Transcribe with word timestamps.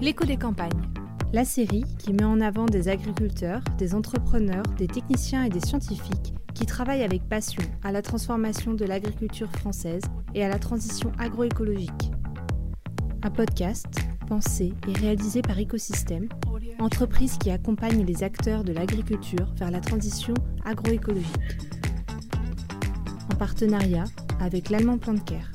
L'écho 0.00 0.24
des 0.24 0.36
campagnes. 0.36 0.70
La 1.32 1.44
série 1.44 1.84
qui 1.98 2.12
met 2.12 2.24
en 2.24 2.40
avant 2.40 2.66
des 2.66 2.88
agriculteurs, 2.88 3.62
des 3.78 3.94
entrepreneurs, 3.94 4.64
des 4.76 4.86
techniciens 4.86 5.44
et 5.44 5.48
des 5.48 5.60
scientifiques 5.60 6.34
qui 6.54 6.66
travaillent 6.66 7.02
avec 7.02 7.28
passion 7.28 7.62
à 7.82 7.92
la 7.92 8.02
transformation 8.02 8.74
de 8.74 8.84
l'agriculture 8.84 9.50
française 9.50 10.02
et 10.34 10.44
à 10.44 10.48
la 10.48 10.58
transition 10.58 11.12
agroécologique. 11.18 12.10
Un 13.22 13.30
podcast 13.30 13.86
pensé 14.26 14.72
et 14.88 14.92
réalisé 14.92 15.42
par 15.42 15.58
Écosystème, 15.58 16.28
entreprise 16.78 17.38
qui 17.38 17.50
accompagne 17.50 18.04
les 18.04 18.22
acteurs 18.22 18.64
de 18.64 18.72
l'agriculture 18.72 19.52
vers 19.56 19.70
la 19.70 19.80
transition 19.80 20.34
agroécologique. 20.64 21.58
En 23.32 23.36
partenariat 23.36 24.04
avec 24.40 24.70
l'Allemand 24.70 24.98
Plantcare. 24.98 25.51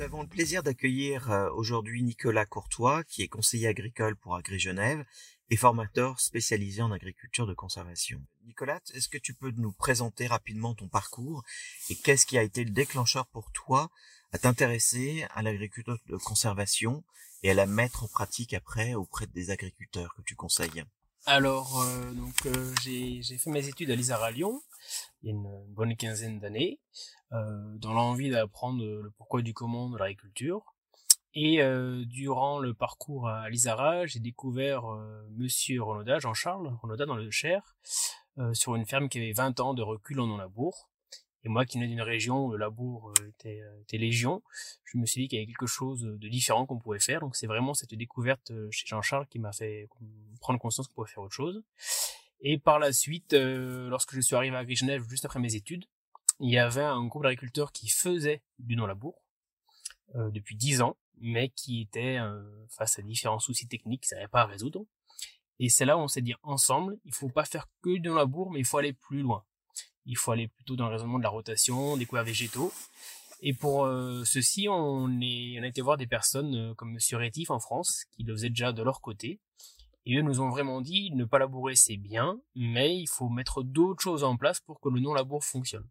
Nous 0.00 0.06
avons 0.06 0.22
le 0.22 0.28
plaisir 0.28 0.62
d'accueillir 0.62 1.30
euh, 1.30 1.50
aujourd'hui 1.50 2.02
Nicolas 2.02 2.46
Courtois, 2.46 3.04
qui 3.04 3.20
est 3.20 3.28
conseiller 3.28 3.66
agricole 3.66 4.16
pour 4.16 4.34
Agri-Genève 4.34 5.04
et 5.50 5.58
formateur 5.58 6.18
spécialisé 6.20 6.80
en 6.80 6.90
agriculture 6.90 7.46
de 7.46 7.52
conservation. 7.52 8.18
Nicolas, 8.46 8.80
est-ce 8.94 9.10
que 9.10 9.18
tu 9.18 9.34
peux 9.34 9.50
nous 9.58 9.72
présenter 9.72 10.26
rapidement 10.26 10.74
ton 10.74 10.88
parcours 10.88 11.44
et 11.90 11.96
qu'est-ce 11.96 12.24
qui 12.24 12.38
a 12.38 12.42
été 12.42 12.64
le 12.64 12.70
déclencheur 12.70 13.26
pour 13.26 13.52
toi 13.52 13.90
à 14.32 14.38
t'intéresser 14.38 15.26
à 15.34 15.42
l'agriculture 15.42 15.98
de 16.06 16.16
conservation 16.16 17.04
et 17.42 17.50
à 17.50 17.54
la 17.54 17.66
mettre 17.66 18.04
en 18.04 18.08
pratique 18.08 18.54
après 18.54 18.94
auprès 18.94 19.26
des 19.26 19.50
agriculteurs 19.50 20.14
que 20.16 20.22
tu 20.22 20.34
conseilles? 20.34 20.82
Alors, 21.26 21.82
euh, 21.82 22.12
donc 22.12 22.46
euh, 22.46 22.74
j'ai 22.82 23.22
fait 23.22 23.50
mes 23.50 23.68
études 23.68 23.90
à 23.90 23.96
l'ISARA 23.96 24.30
Lyon 24.30 24.62
il 25.22 25.26
y 25.26 25.32
a 25.32 25.34
une 25.34 25.64
bonne 25.68 25.96
quinzaine 25.96 26.40
d'années, 26.40 26.80
euh, 27.32 27.76
dans 27.78 27.92
l'envie 27.92 28.30
d'apprendre 28.30 28.84
le 28.84 29.10
pourquoi 29.16 29.42
du 29.42 29.54
comment 29.54 29.90
de 29.90 29.98
l'agriculture. 29.98 30.74
Et 31.34 31.62
euh, 31.62 32.04
durant 32.06 32.58
le 32.58 32.74
parcours 32.74 33.28
à 33.28 33.48
l'Isara, 33.48 34.06
j'ai 34.06 34.18
découvert 34.18 34.90
euh, 34.90 35.22
Monsieur 35.36 35.82
Renaudat, 35.82 36.18
Jean-Charles 36.18 36.76
Renaudat 36.82 37.06
dans 37.06 37.14
le 37.14 37.30
Cher, 37.30 37.76
euh, 38.38 38.52
sur 38.52 38.74
une 38.74 38.84
ferme 38.84 39.08
qui 39.08 39.18
avait 39.18 39.32
20 39.32 39.60
ans 39.60 39.74
de 39.74 39.82
recul 39.82 40.18
en 40.18 40.26
non-labour. 40.26 40.88
Et 41.44 41.48
moi 41.48 41.64
qui 41.64 41.78
venais 41.78 41.88
d'une 41.88 42.02
région 42.02 42.44
où 42.44 42.50
le 42.50 42.58
labour 42.58 43.14
était, 43.26 43.62
légion, 43.92 44.42
je 44.84 44.98
me 44.98 45.06
suis 45.06 45.22
dit 45.22 45.28
qu'il 45.28 45.38
y 45.38 45.42
avait 45.42 45.50
quelque 45.50 45.66
chose 45.66 46.02
de 46.02 46.28
différent 46.28 46.66
qu'on 46.66 46.78
pouvait 46.78 47.00
faire. 47.00 47.20
Donc 47.20 47.34
c'est 47.34 47.46
vraiment 47.46 47.72
cette 47.72 47.94
découverte 47.94 48.52
chez 48.70 48.86
Jean-Charles 48.86 49.26
qui 49.28 49.38
m'a 49.38 49.52
fait 49.52 49.88
prendre 50.40 50.58
conscience 50.58 50.86
qu'on 50.88 50.96
pouvait 50.96 51.10
faire 51.10 51.22
autre 51.22 51.34
chose. 51.34 51.62
Et 52.42 52.58
par 52.58 52.78
la 52.78 52.92
suite, 52.92 53.34
euh, 53.34 53.88
lorsque 53.88 54.14
je 54.14 54.20
suis 54.20 54.34
arrivé 54.34 54.56
à 54.56 54.64
Genève 54.66 55.04
juste 55.08 55.24
après 55.24 55.40
mes 55.40 55.54
études, 55.54 55.84
il 56.40 56.50
y 56.50 56.58
avait 56.58 56.82
un 56.82 57.04
groupe 57.06 57.22
d'agriculteurs 57.22 57.70
qui 57.70 57.88
faisait 57.88 58.42
du 58.58 58.76
non-labour 58.76 59.22
euh, 60.14 60.30
depuis 60.30 60.56
dix 60.56 60.80
ans, 60.80 60.96
mais 61.18 61.50
qui 61.50 61.82
était 61.82 62.16
euh, 62.18 62.42
face 62.70 62.98
à 62.98 63.02
différents 63.02 63.40
soucis 63.40 63.68
techniques 63.68 64.04
qu'ils 64.04 64.16
n'avaient 64.16 64.28
pas 64.28 64.42
à 64.42 64.46
résoudre. 64.46 64.86
Et 65.58 65.68
c'est 65.68 65.84
là 65.84 65.98
où 65.98 66.00
on 66.00 66.08
s'est 66.08 66.22
dit 66.22 66.34
ensemble, 66.42 66.98
il 67.04 67.12
faut 67.12 67.28
pas 67.28 67.44
faire 67.44 67.68
que 67.82 67.90
du 67.90 68.08
non-labour, 68.08 68.50
mais 68.50 68.60
il 68.60 68.64
faut 68.64 68.78
aller 68.78 68.94
plus 68.94 69.20
loin. 69.20 69.44
Il 70.06 70.16
faut 70.16 70.32
aller 70.32 70.48
plutôt 70.48 70.76
dans 70.76 70.86
le 70.86 70.92
raisonnement 70.92 71.18
de 71.18 71.24
la 71.24 71.28
rotation, 71.28 71.98
des 71.98 72.06
couverts 72.06 72.24
végétaux. 72.24 72.72
Et 73.42 73.52
pour 73.52 73.86
ceci, 74.24 74.68
on, 74.68 75.20
est, 75.20 75.58
on 75.60 75.62
a 75.62 75.66
été 75.66 75.82
voir 75.82 75.98
des 75.98 76.06
personnes 76.06 76.74
comme 76.76 76.92
Monsieur 76.92 77.18
Rétif 77.18 77.50
en 77.50 77.60
France, 77.60 78.06
qui 78.12 78.22
le 78.22 78.34
faisaient 78.34 78.48
déjà 78.48 78.72
de 78.72 78.82
leur 78.82 79.02
côté, 79.02 79.40
et 80.06 80.16
eux 80.16 80.22
nous 80.22 80.40
ont 80.40 80.48
vraiment 80.48 80.80
dit, 80.80 81.10
ne 81.12 81.24
pas 81.24 81.38
labourer 81.38 81.74
c'est 81.74 81.96
bien, 81.96 82.40
mais 82.54 82.96
il 82.96 83.06
faut 83.06 83.28
mettre 83.28 83.62
d'autres 83.62 84.02
choses 84.02 84.24
en 84.24 84.36
place 84.36 84.60
pour 84.60 84.80
que 84.80 84.88
le 84.88 85.00
non-labour 85.00 85.44
fonctionne. 85.44 85.86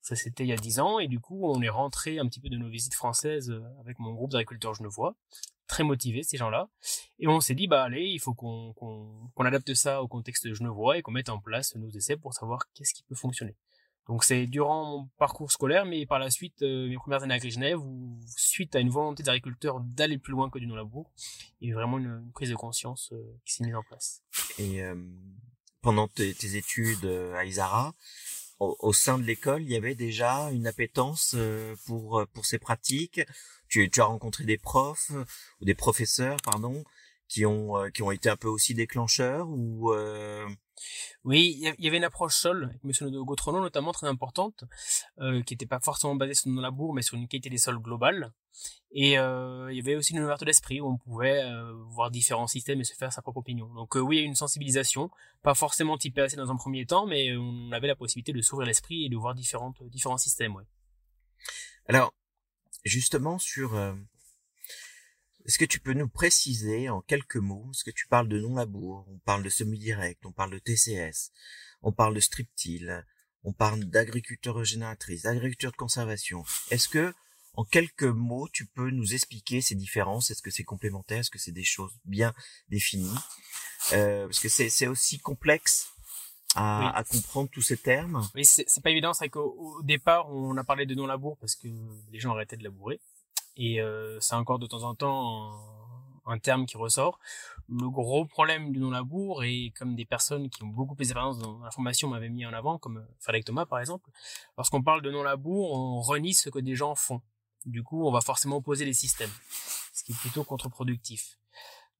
Ça 0.00 0.16
c'était 0.16 0.44
il 0.44 0.48
y 0.48 0.52
a 0.52 0.56
dix 0.56 0.80
ans, 0.80 0.98
et 0.98 1.08
du 1.08 1.20
coup 1.20 1.46
on 1.46 1.60
est 1.60 1.68
rentré 1.68 2.18
un 2.18 2.26
petit 2.26 2.40
peu 2.40 2.48
de 2.48 2.56
nos 2.56 2.68
visites 2.68 2.94
françaises 2.94 3.50
euh, 3.50 3.62
avec 3.80 3.98
mon 3.98 4.14
groupe 4.14 4.30
d'agriculteurs 4.30 4.74
genevois, 4.74 5.14
très 5.66 5.84
motivés 5.84 6.22
ces 6.22 6.36
gens-là, 6.36 6.68
et 7.18 7.28
on 7.28 7.40
s'est 7.40 7.54
dit, 7.54 7.66
bah 7.66 7.82
allez, 7.82 8.06
il 8.06 8.18
faut 8.18 8.34
qu'on 8.34 8.72
qu'on 8.72 9.44
adapte 9.44 9.74
ça 9.74 10.02
au 10.02 10.08
contexte 10.08 10.52
genevois 10.52 10.98
et 10.98 11.02
qu'on 11.02 11.12
mette 11.12 11.28
en 11.28 11.38
place 11.38 11.74
nos 11.76 11.90
essais 11.90 12.16
pour 12.16 12.34
savoir 12.34 12.60
qu'est-ce 12.74 12.94
qui 12.94 13.02
peut 13.02 13.14
fonctionner. 13.14 13.56
Donc 14.08 14.24
c'est 14.24 14.46
durant 14.46 14.84
mon 14.84 15.08
parcours 15.18 15.52
scolaire, 15.52 15.84
mais 15.84 16.04
par 16.06 16.18
la 16.18 16.30
suite, 16.30 16.62
euh, 16.62 16.88
mes 16.88 16.96
premières 16.96 17.22
années 17.22 17.34
à 17.34 17.38
Genève, 17.38 17.78
où 17.78 18.18
suite 18.36 18.74
à 18.74 18.80
une 18.80 18.90
volonté 18.90 19.22
des 19.22 19.40
d'aller 19.84 20.18
plus 20.18 20.32
loin 20.32 20.50
que 20.50 20.58
du 20.58 20.66
non-labour, 20.66 21.10
il 21.60 21.68
y 21.68 21.70
a 21.70 21.72
eu 21.72 21.74
vraiment 21.74 21.98
une, 21.98 22.30
prise 22.32 22.50
de 22.50 22.56
conscience 22.56 23.10
euh, 23.12 23.22
qui 23.44 23.54
s'est 23.54 23.64
mise 23.64 23.74
en 23.74 23.82
place. 23.82 24.22
Et 24.58 24.82
euh, 24.82 24.96
pendant 25.80 26.08
tes, 26.08 26.56
études 26.56 27.04
à 27.36 27.44
Isara, 27.44 27.94
au, 28.58 28.92
sein 28.92 29.16
de 29.16 29.22
l'école, 29.22 29.62
il 29.62 29.70
y 29.70 29.76
avait 29.76 29.94
déjà 29.94 30.50
une 30.50 30.66
appétence 30.66 31.34
pour 31.86 32.22
pour 32.34 32.44
ces 32.44 32.58
pratiques? 32.58 33.22
Tu, 33.68 33.88
tu 33.88 34.02
as 34.02 34.04
rencontré 34.04 34.44
des 34.44 34.58
profs 34.58 35.12
ou 35.60 35.64
des 35.64 35.74
professeurs, 35.74 36.36
pardon, 36.44 36.84
qui 37.26 37.46
ont 37.46 37.90
qui 37.94 38.02
ont 38.02 38.10
été 38.10 38.28
un 38.28 38.36
peu 38.36 38.48
aussi 38.48 38.74
déclencheurs 38.74 39.48
ou 39.48 39.94
oui, 41.24 41.56
il 41.78 41.84
y 41.84 41.88
avait 41.88 41.96
une 41.96 42.04
approche 42.04 42.34
seule, 42.34 42.64
avec 42.64 42.80
M. 42.84 43.10
Gautrono 43.24 43.60
notamment 43.60 43.92
très 43.92 44.06
importante, 44.06 44.64
euh, 45.18 45.42
qui 45.42 45.54
n'était 45.54 45.66
pas 45.66 45.80
forcément 45.80 46.14
basée 46.14 46.34
sur 46.34 46.50
nos 46.50 46.60
labour, 46.60 46.94
mais 46.94 47.02
sur 47.02 47.16
une 47.16 47.28
qualité 47.28 47.50
des 47.50 47.58
sols 47.58 47.78
globale. 47.78 48.32
Et 48.92 49.18
euh, 49.18 49.68
il 49.70 49.76
y 49.76 49.80
avait 49.80 49.96
aussi 49.96 50.14
une 50.14 50.20
ouverture 50.20 50.46
d'esprit 50.46 50.80
où 50.80 50.88
on 50.88 50.96
pouvait 50.96 51.42
euh, 51.42 51.72
voir 51.90 52.10
différents 52.10 52.46
systèmes 52.46 52.80
et 52.80 52.84
se 52.84 52.94
faire 52.94 53.12
sa 53.12 53.22
propre 53.22 53.38
opinion. 53.38 53.72
Donc 53.74 53.94
oui, 53.94 54.16
il 54.16 54.20
y 54.20 54.22
a 54.22 54.26
une 54.26 54.34
sensibilisation, 54.34 55.10
pas 55.42 55.54
forcément 55.54 55.98
typée 55.98 56.22
assez 56.22 56.36
dans 56.36 56.50
un 56.50 56.56
premier 56.56 56.86
temps, 56.86 57.06
mais 57.06 57.36
on 57.36 57.70
avait 57.72 57.88
la 57.88 57.96
possibilité 57.96 58.32
de 58.32 58.40
s'ouvrir 58.42 58.66
l'esprit 58.66 59.06
et 59.06 59.08
de 59.08 59.16
voir 59.16 59.34
différentes, 59.34 59.82
différents 59.84 60.18
systèmes. 60.18 60.54
Alors, 61.86 62.12
justement 62.84 63.38
sur 63.38 63.74
est-ce 65.46 65.58
que 65.58 65.64
tu 65.64 65.80
peux 65.80 65.92
nous 65.92 66.08
préciser 66.08 66.88
en 66.88 67.00
quelques 67.00 67.36
mots, 67.36 67.70
ce 67.72 67.84
que 67.84 67.90
tu 67.90 68.06
parles 68.06 68.28
de 68.28 68.40
non-labour, 68.40 69.06
on 69.08 69.18
parle 69.18 69.42
de 69.42 69.48
semi-direct, 69.48 70.24
on 70.26 70.32
parle 70.32 70.52
de 70.52 70.58
TCS, 70.58 71.32
on 71.82 71.92
parle 71.92 72.14
de 72.14 72.20
striptile, 72.20 73.04
on 73.44 73.52
parle 73.52 73.84
d'agriculture 73.84 74.56
régénératrice, 74.56 75.22
d'agriculture 75.22 75.72
de 75.72 75.76
conservation. 75.76 76.44
Est-ce 76.70 76.88
que, 76.88 77.14
en 77.54 77.64
quelques 77.64 78.04
mots, 78.04 78.48
tu 78.52 78.66
peux 78.66 78.90
nous 78.90 79.14
expliquer 79.14 79.60
ces 79.60 79.74
différences? 79.74 80.30
Est-ce 80.30 80.42
que 80.42 80.50
c'est 80.50 80.64
complémentaire? 80.64 81.20
Est-ce 81.20 81.30
que 81.30 81.38
c'est 81.38 81.52
des 81.52 81.64
choses 81.64 81.92
bien 82.04 82.34
définies? 82.68 83.18
Euh, 83.92 84.26
Parce 84.26 84.40
que 84.40 84.48
c'est 84.48 84.86
aussi 84.86 85.18
complexe 85.18 85.88
à, 86.54 86.96
à, 86.96 87.04
comprendre 87.04 87.48
tous 87.50 87.62
ces 87.62 87.76
termes. 87.76 88.28
Oui, 88.34 88.44
c'est 88.44 88.82
pas 88.82 88.90
évident. 88.90 89.14
C'est 89.14 89.28
qu'au 89.28 89.80
départ, 89.82 90.30
on 90.30 90.56
a 90.56 90.64
parlé 90.64 90.84
de 90.84 90.94
non-labour 90.94 91.38
parce 91.38 91.54
que 91.54 91.68
les 92.10 92.20
gens 92.20 92.32
arrêtaient 92.32 92.56
de 92.56 92.64
labourer 92.64 93.00
et 93.56 93.80
euh, 93.80 94.18
c'est 94.20 94.34
encore 94.34 94.58
de 94.58 94.66
temps 94.66 94.82
en 94.82 94.94
temps 94.94 95.58
un, 96.26 96.38
terme 96.38 96.66
qui 96.66 96.76
ressort. 96.76 97.18
Le 97.68 97.88
gros 97.90 98.24
problème 98.24 98.72
du 98.72 98.78
non-labour, 98.78 99.44
et 99.44 99.72
comme 99.76 99.94
des 99.94 100.04
personnes 100.04 100.48
qui 100.48 100.62
ont 100.62 100.68
beaucoup 100.68 100.94
plus 100.94 101.04
d'expérience 101.04 101.38
dans 101.38 101.58
la 101.60 101.70
formation 101.70 102.08
m'avaient 102.08 102.28
mis 102.28 102.46
en 102.46 102.52
avant, 102.52 102.78
comme 102.78 103.06
Frédéric 103.18 103.46
Thomas 103.46 103.66
par 103.66 103.80
exemple, 103.80 104.10
lorsqu'on 104.56 104.82
parle 104.82 105.02
de 105.02 105.10
non-labour, 105.10 105.72
on 105.72 106.00
renie 106.00 106.34
ce 106.34 106.50
que 106.50 106.58
des 106.58 106.74
gens 106.76 106.94
font. 106.94 107.20
Du 107.66 107.82
coup, 107.82 108.06
on 108.06 108.12
va 108.12 108.20
forcément 108.20 108.56
opposer 108.56 108.84
les 108.84 108.94
systèmes, 108.94 109.30
ce 109.92 110.02
qui 110.04 110.12
est 110.12 110.18
plutôt 110.20 110.44
contre-productif. 110.44 111.38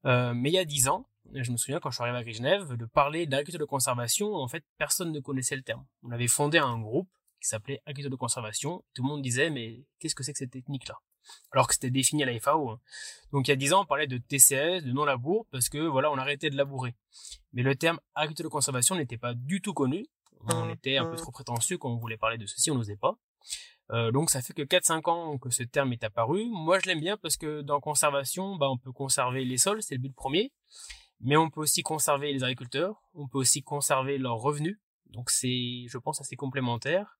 Euh, 0.07 0.33
mais 0.35 0.51
il 0.51 0.55
y 0.55 0.59
a 0.59 0.65
dix 0.65 0.89
ans, 0.89 1.07
je 1.35 1.51
me 1.53 1.57
souviens 1.57 1.81
quand 1.81 1.91
je 1.91 1.97
suis 1.97 2.03
arrivé 2.03 2.19
à 2.19 2.33
Genève, 2.33 2.77
de 2.77 2.87
parler 2.87 3.27
d'agriculture 3.27 3.61
de 3.61 3.65
conservation, 3.65 4.35
en 4.35 4.49
fait, 4.49 4.65
personne 4.79 5.13
ne 5.13 5.21
connaissait 5.21 5.57
le 5.57 5.63
terme. 5.63 5.85
On 6.03 6.11
avait 6.11 6.29
fondé 6.29 6.59
un 6.59 6.79
groupe 6.79 7.09
qui 7.41 7.49
s'appelait 7.49 7.81
agriculture 7.87 8.11
de 8.11 8.17
conservation. 8.17 8.85
Tout 8.95 9.03
le 9.03 9.09
monde 9.09 9.23
disait, 9.23 9.51
mais 9.51 9.85
qu'est-ce 9.99 10.15
que 10.15 10.23
c'est 10.23 10.33
que 10.33 10.39
cette 10.39 10.51
technique-là? 10.51 10.99
Alors 11.53 11.67
que 11.67 11.75
c'était 11.75 11.91
défini 11.91 12.23
à 12.23 12.27
la 12.27 12.39
FAO. 12.39 12.71
Hein. 12.71 12.81
Donc 13.33 13.49
il 13.49 13.51
y 13.51 13.53
a 13.53 13.57
10 13.57 13.73
ans, 13.73 13.83
on 13.83 13.87
parlait 13.87 14.07
de 14.07 14.19
TCS, 14.19 14.85
de 14.85 14.93
non-labour, 14.93 15.47
parce 15.51 15.69
que 15.69 15.79
voilà, 15.79 16.11
on 16.11 16.19
arrêtait 16.19 16.51
de 16.51 16.57
labourer. 16.57 16.95
Mais 17.53 17.63
le 17.63 17.75
terme 17.75 18.01
agriculture 18.15 18.45
de 18.45 18.51
conservation 18.51 18.95
n'était 18.95 19.19
pas 19.19 19.35
du 19.35 19.61
tout 19.61 19.75
connu. 19.75 20.07
On 20.47 20.71
était 20.71 20.97
un 20.97 21.05
peu 21.05 21.17
trop 21.17 21.33
prétentieux 21.33 21.77
quand 21.77 21.91
on 21.91 21.99
voulait 21.99 22.17
parler 22.17 22.39
de 22.39 22.47
ceci, 22.47 22.71
on 22.71 22.77
n'osait 22.77 22.97
pas. 22.97 23.19
Euh, 23.91 24.13
donc 24.13 24.31
ça 24.31 24.41
fait 24.41 24.53
que 24.53 24.63
4-5 24.63 25.11
ans 25.11 25.39
que 25.39 25.51
ce 25.51 25.63
terme 25.65 25.93
est 25.93 26.05
apparu. 26.05 26.47
Moi 26.49 26.79
je 26.79 26.87
l'aime 26.87 27.01
bien 27.01 27.17
parce 27.17 27.37
que 27.37 27.61
dans 27.63 27.81
conservation, 27.81 28.57
bah, 28.57 28.71
on 28.71 28.79
peut 28.79 28.93
conserver 28.93 29.45
les 29.45 29.59
sols, 29.59 29.83
c'est 29.83 29.97
le 29.97 30.01
but 30.01 30.15
premier. 30.15 30.53
Mais 31.21 31.37
on 31.37 31.51
peut 31.51 31.61
aussi 31.61 31.83
conserver 31.83 32.33
les 32.33 32.43
agriculteurs, 32.43 33.03
on 33.15 33.29
peut 33.29 33.39
aussi 33.39 33.63
conserver 33.63 34.17
leurs 34.17 34.39
revenus. 34.39 34.79
Donc 35.07 35.31
c'est, 35.31 35.87
je 35.89 35.99
pense, 35.99 36.21
assez 36.21 36.37
complémentaire. 36.37 37.19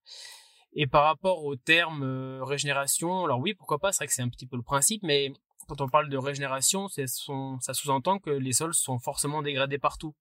Et 0.73 0.87
par 0.87 1.03
rapport 1.03 1.43
au 1.43 1.55
terme 1.55 2.03
euh, 2.03 2.43
régénération, 2.43 3.25
alors 3.25 3.39
oui, 3.39 3.53
pourquoi 3.53 3.79
pas, 3.79 3.91
c'est 3.91 3.99
vrai 3.99 4.07
que 4.07 4.13
c'est 4.13 4.21
un 4.21 4.29
petit 4.29 4.47
peu 4.47 4.55
le 4.55 4.63
principe, 4.63 5.03
mais 5.03 5.33
quand 5.67 5.81
on 5.81 5.89
parle 5.89 6.09
de 6.09 6.17
régénération, 6.17 6.87
ça 6.87 7.73
sous-entend 7.73 8.19
que 8.19 8.29
les 8.29 8.53
sols 8.53 8.73
sont 8.73 8.99
forcément 8.99 9.41
dégradés 9.41 9.77
partout. 9.77 10.15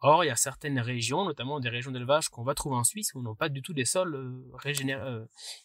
Or, 0.00 0.24
il 0.24 0.28
y 0.28 0.30
a 0.30 0.36
certaines 0.36 0.80
régions, 0.80 1.24
notamment 1.24 1.60
des 1.60 1.68
régions 1.68 1.92
d'élevage 1.92 2.28
qu'on 2.28 2.42
va 2.42 2.54
trouver 2.54 2.74
en 2.74 2.84
Suisse, 2.84 3.14
où 3.14 3.22
n'ont 3.22 3.36
pas 3.36 3.48
du 3.48 3.62
tout 3.62 3.72
des 3.72 3.84
sols 3.84 4.14
euh, 4.14 4.50
régénérés. 4.54 5.00
Euh, 5.00 5.24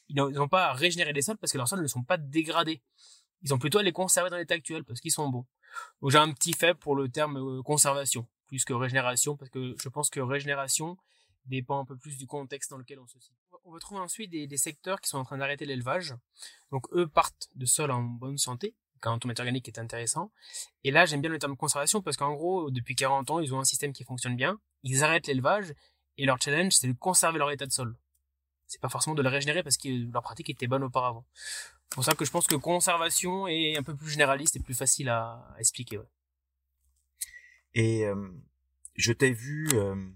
ils 0.10 0.16
n'ont 0.16 0.48
pas 0.48 0.68
à 0.68 0.74
régénérer 0.74 1.14
les 1.14 1.22
sols 1.22 1.38
parce 1.38 1.52
que 1.52 1.58
leurs 1.58 1.68
sols 1.68 1.82
ne 1.82 1.88
sont 1.88 2.04
pas 2.04 2.18
dégradés. 2.18 2.84
Ils 3.42 3.54
ont 3.54 3.58
plutôt 3.58 3.80
à 3.80 3.84
les 3.84 3.92
conserver 3.92 4.30
dans 4.30 4.38
l'état 4.38 4.56
actuel 4.56 4.84
parce 4.84 5.00
qu'ils 5.00 5.12
sont 5.12 5.30
bons. 5.30 5.46
Donc 6.02 6.12
j'ai 6.12 6.18
un 6.18 6.32
petit 6.34 6.54
fait 6.54 6.76
pour 6.76 6.96
le 6.96 7.10
terme 7.10 7.64
conservation, 7.64 8.28
plus 8.46 8.64
que 8.66 8.74
régénération, 8.74 9.38
parce 9.38 9.50
que 9.50 9.76
je 9.82 9.90
pense 9.90 10.10
que 10.10 10.20
régénération, 10.20 10.98
dépend 11.48 11.80
un 11.80 11.86
peu 11.86 11.98
plus 11.98 12.18
du 12.18 12.28
contexte 12.28 12.72
dans 12.72 12.78
lequel 12.78 13.00
on 13.00 13.08
se 13.08 13.20
situe. 13.20 13.36
On 13.70 13.74
va 13.74 13.80
trouver 13.80 14.00
ensuite 14.00 14.32
des, 14.32 14.58
secteurs 14.58 15.02
qui 15.02 15.10
sont 15.10 15.18
en 15.18 15.26
train 15.26 15.38
d'arrêter 15.38 15.66
l'élevage. 15.66 16.16
Donc 16.72 16.88
eux 16.94 17.06
partent 17.06 17.50
de 17.56 17.66
sols 17.66 17.92
en 17.92 18.02
bonne 18.02 18.38
santé, 18.38 18.74
quand 19.02 19.26
on 19.26 19.28
matière 19.28 19.44
organique 19.44 19.68
est 19.68 19.78
intéressant. 19.78 20.32
Et 20.86 20.92
là, 20.92 21.06
j'aime 21.06 21.20
bien 21.20 21.30
le 21.30 21.38
terme 21.38 21.58
conservation 21.58 22.02
parce 22.02 22.16
qu'en 22.16 22.34
gros, 22.34 22.72
depuis 22.72 22.96
40 22.96 23.30
ans, 23.30 23.40
ils 23.42 23.54
ont 23.54 23.60
un 23.60 23.66
système 23.66 23.92
qui 23.92 24.06
fonctionne 24.06 24.38
bien. 24.38 24.58
Ils 24.84 25.04
arrêtent 25.04 25.28
l'élevage 25.28 25.74
et 26.18 26.26
leur 26.26 26.42
challenge, 26.42 26.72
c'est 26.72 26.88
de 26.88 26.94
conserver 26.94 27.40
leur 27.40 27.52
état 27.52 27.66
de 27.66 27.74
sol. 27.74 27.98
C'est 28.68 28.80
pas 28.80 28.88
forcément 28.88 29.18
de 29.18 29.22
le 29.22 29.28
régénérer 29.28 29.64
parce 29.64 29.76
que 29.76 30.10
leur 30.14 30.24
pratique 30.24 30.50
était 30.50 30.68
bonne 30.68 30.86
auparavant. 30.86 31.26
C'est 31.90 31.96
pour 31.96 32.06
ça 32.06 32.16
que 32.16 32.24
je 32.24 32.32
pense 32.32 32.48
que 32.48 32.56
conservation 32.56 33.50
est 33.50 33.76
un 33.76 33.84
peu 33.84 33.98
plus 33.98 34.12
généraliste 34.12 34.56
et 34.56 34.62
plus 34.62 34.76
facile 34.76 35.10
à, 35.10 35.46
expliquer. 35.60 36.00
Et 37.74 38.06
euh, 38.06 38.30
je 38.96 39.12
t'ai 39.12 39.34
vu 39.34 39.68
euh, 39.74 40.10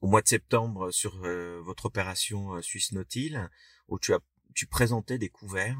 au 0.00 0.08
mois 0.08 0.22
de 0.22 0.28
septembre 0.28 0.90
sur 0.90 1.24
euh, 1.24 1.60
votre 1.64 1.86
opération 1.86 2.60
Suisse 2.62 2.92
Nautil, 2.92 3.48
où 3.88 3.98
tu 3.98 4.12
as 4.14 4.20
tu 4.54 4.66
présentais 4.66 5.18
des 5.18 5.28
couverts 5.28 5.78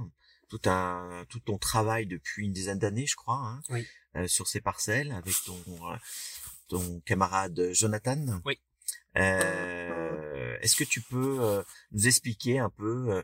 tout 0.48 0.60
un 0.66 1.24
tout 1.28 1.40
ton 1.40 1.58
travail 1.58 2.06
depuis 2.06 2.44
une 2.44 2.52
dizaine 2.52 2.78
d'années, 2.78 3.06
je 3.06 3.16
crois, 3.16 3.38
hein, 3.38 3.60
oui. 3.70 3.86
euh, 4.16 4.28
sur 4.28 4.46
ces 4.46 4.60
parcelles 4.60 5.12
avec 5.12 5.34
ton 5.44 5.58
euh, 5.90 5.96
ton 6.68 7.00
camarade 7.00 7.70
Jonathan. 7.72 8.40
Oui. 8.44 8.60
Euh, 9.16 10.56
Est-ce 10.60 10.76
que 10.76 10.84
tu 10.84 11.00
peux 11.00 11.38
euh, 11.40 11.62
nous 11.92 12.06
expliquer 12.06 12.58
un 12.58 12.70
peu 12.70 13.06
euh, 13.16 13.22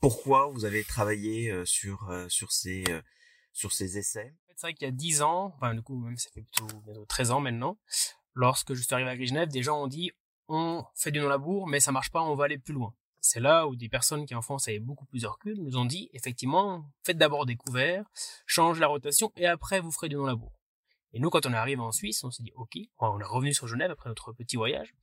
pourquoi 0.00 0.46
vous 0.48 0.64
avez 0.64 0.84
travaillé 0.84 1.52
sur 1.64 2.12
sur 2.28 2.52
ces 2.52 2.84
sur 3.52 3.72
ces 3.72 3.98
essais? 3.98 4.34
C'est 4.56 4.60
vrai 4.68 4.74
qu'il 4.74 4.86
y 4.86 4.88
a 4.88 4.92
dix 4.92 5.22
ans, 5.22 5.52
enfin 5.56 5.74
du 5.74 5.82
coup 5.82 5.98
même 5.98 6.16
ça 6.16 6.28
fait 6.30 6.42
plutôt 6.42 6.66
bientôt 6.84 7.04
13 7.06 7.30
ans 7.32 7.40
maintenant, 7.40 7.78
lorsque 8.34 8.74
je 8.74 8.82
suis 8.82 8.94
arrivé 8.94 9.10
à 9.10 9.24
Genève, 9.24 9.48
des 9.48 9.62
gens 9.62 9.82
ont 9.82 9.86
dit 9.86 10.12
on 10.48 10.84
fait 10.94 11.10
du 11.10 11.20
non-labour, 11.20 11.66
mais 11.66 11.80
ça 11.80 11.92
marche 11.92 12.10
pas, 12.10 12.22
on 12.22 12.34
va 12.34 12.44
aller 12.44 12.58
plus 12.58 12.74
loin. 12.74 12.92
C'est 13.20 13.40
là 13.40 13.66
où 13.66 13.74
des 13.74 13.88
personnes 13.88 14.26
qui 14.26 14.34
en 14.34 14.42
France 14.42 14.68
avaient 14.68 14.80
beaucoup 14.80 15.06
plus 15.06 15.22
de 15.22 15.26
recul 15.26 15.58
nous 15.58 15.78
ont 15.78 15.86
dit 15.86 16.10
effectivement 16.12 16.84
faites 17.04 17.16
d'abord 17.16 17.46
des 17.46 17.56
couverts, 17.56 18.04
change 18.44 18.78
la 18.78 18.86
rotation 18.86 19.32
et 19.36 19.46
après 19.46 19.80
vous 19.80 19.90
ferez 19.90 20.10
du 20.10 20.16
non-labour. 20.16 20.52
Et 21.14 21.20
nous 21.20 21.30
quand 21.30 21.46
on 21.46 21.52
est 21.54 21.56
arrivé 21.56 21.80
en 21.80 21.92
Suisse, 21.92 22.22
on 22.22 22.30
s'est 22.30 22.42
dit 22.42 22.52
ok, 22.54 22.76
on 22.98 23.18
est 23.18 23.24
revenu 23.24 23.54
sur 23.54 23.66
Genève 23.66 23.90
après 23.90 24.10
notre 24.10 24.32
petit 24.32 24.56
voyage, 24.56 24.94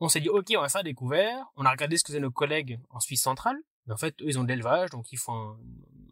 on 0.00 0.08
s'est 0.10 0.20
dit 0.20 0.28
ok 0.28 0.52
on 0.54 0.60
va 0.60 0.68
faire 0.68 0.84
des 0.84 0.92
couverts, 0.92 1.46
on 1.56 1.64
a 1.64 1.70
regardé 1.70 1.96
ce 1.96 2.04
que 2.04 2.08
faisaient 2.08 2.20
nos 2.20 2.30
collègues 2.30 2.78
en 2.90 3.00
Suisse 3.00 3.22
centrale, 3.22 3.56
en 3.90 3.96
fait 3.96 4.20
eux 4.22 4.28
ils 4.28 4.38
ont 4.38 4.44
de 4.44 4.48
l'élevage 4.48 4.90
donc 4.90 5.12
ils 5.12 5.18
font 5.18 5.32
un, 5.32 5.58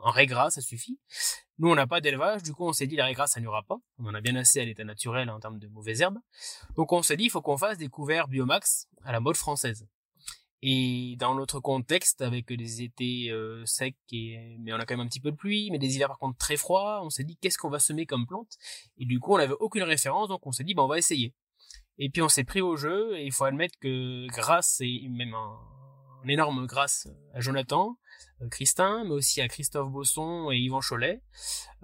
un 0.05 0.11
régras 0.11 0.51
ça 0.51 0.61
suffit. 0.61 0.99
Nous 1.59 1.69
on 1.69 1.75
n'a 1.75 1.87
pas 1.87 2.01
d'élevage, 2.01 2.43
du 2.43 2.53
coup 2.53 2.67
on 2.67 2.73
s'est 2.73 2.87
dit 2.87 2.97
les 2.97 3.03
régras 3.03 3.27
ça 3.27 3.41
n'y 3.41 3.47
aura 3.47 3.63
pas, 3.63 3.79
on 3.99 4.07
en 4.07 4.15
a 4.15 4.21
bien 4.21 4.37
assez 4.37 4.61
à 4.61 4.65
l'état 4.65 4.85
naturel 4.85 5.31
en 5.31 5.41
termes 5.41 5.59
de 5.59 5.69
mauvaises 5.69 6.01
herbes, 6.01 6.19
donc 6.77 6.93
on 6.93 7.03
s'est 7.03 7.17
dit 7.17 7.25
il 7.25 7.31
faut 7.31 7.43
qu'on 7.43 7.59
fasse 7.59 7.79
des 7.79 7.89
couverts 7.89 8.29
biomax 8.29 8.89
à 9.03 9.13
la 9.13 9.21
mode 9.21 9.37
française. 9.37 9.87
Et 10.63 11.17
dans 11.19 11.35
notre 11.35 11.59
contexte, 11.59 12.21
avec 12.21 12.53
des 12.53 12.83
étés 12.83 13.31
euh, 13.31 13.65
secs, 13.65 13.97
et, 14.13 14.59
mais 14.61 14.75
on 14.75 14.77
a 14.77 14.85
quand 14.85 14.95
même 14.95 15.07
un 15.07 15.09
petit 15.09 15.21
peu 15.21 15.31
de 15.31 15.37
pluie, 15.37 15.71
mais 15.71 15.79
des 15.79 15.97
hivers 15.97 16.09
par 16.09 16.19
contre 16.19 16.37
très 16.37 16.59
froids, 16.59 17.01
on 17.03 17.09
s'est 17.09 17.25
dit 17.25 17.39
qu'est-ce 17.39 17.57
qu'on 17.57 17.71
va 17.71 17.79
semer 17.79 18.05
comme 18.05 18.27
plante? 18.27 18.59
Et 18.99 19.07
du 19.07 19.21
coup, 19.21 19.33
on 19.35 19.39
n'avait 19.39 19.55
aucune 19.59 19.85
référence, 19.85 20.29
donc 20.29 20.47
on 20.47 20.53
s'est 20.53 20.65
dit, 20.65 20.75
ben, 20.75 20.83
on 20.83 20.89
va 20.89 20.99
essayer. 20.99 21.35
Et 21.97 22.11
puis 22.11 22.21
on 22.21 22.29
s'est 22.29 22.45
pris 22.45 22.61
au 22.61 22.77
jeu, 22.77 23.17
et 23.17 23.25
il 23.25 23.33
faut 23.33 23.45
admettre 23.45 23.79
que 23.81 24.27
grâce, 24.27 24.83
et 24.83 25.09
même 25.09 25.33
un, 25.33 25.59
énorme 26.29 26.67
grâce 26.67 27.09
à 27.35 27.41
Jonathan, 27.41 27.97
euh, 28.43 28.49
Christin, 28.49 29.05
mais 29.05 29.11
aussi 29.11 29.41
à 29.41 29.49
Christophe 29.49 29.91
Bosson 29.91 30.51
et 30.51 30.59
Yvan 30.59 30.81
Cholet, 30.81 31.23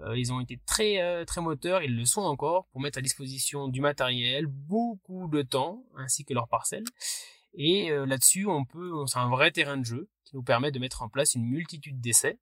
euh, 0.01 0.17
ils 0.17 0.31
ont 0.31 0.39
été 0.39 0.59
très 0.65 1.01
euh, 1.01 1.25
très 1.25 1.41
moteurs, 1.41 1.81
ils 1.81 1.95
le 1.95 2.05
sont 2.05 2.21
encore, 2.21 2.67
pour 2.67 2.81
mettre 2.81 2.99
à 2.99 3.01
disposition 3.01 3.67
du 3.67 3.81
matériel, 3.81 4.45
beaucoup 4.47 5.27
de 5.27 5.41
temps, 5.41 5.83
ainsi 5.95 6.25
que 6.25 6.33
leurs 6.33 6.47
parcelles. 6.47 6.85
Et 7.59 7.89
là-dessus, 7.89 8.45
on 8.45 8.65
peut, 8.65 8.91
c'est 9.07 9.17
un 9.17 9.29
vrai 9.29 9.49
terrain 9.49 9.77
de 9.77 9.83
jeu 9.83 10.11
qui 10.25 10.35
nous 10.35 10.43
permet 10.43 10.69
de 10.69 10.77
mettre 10.77 11.01
en 11.01 11.09
place 11.09 11.33
une 11.33 11.45
multitude 11.45 11.99
d'essais. 11.99 12.37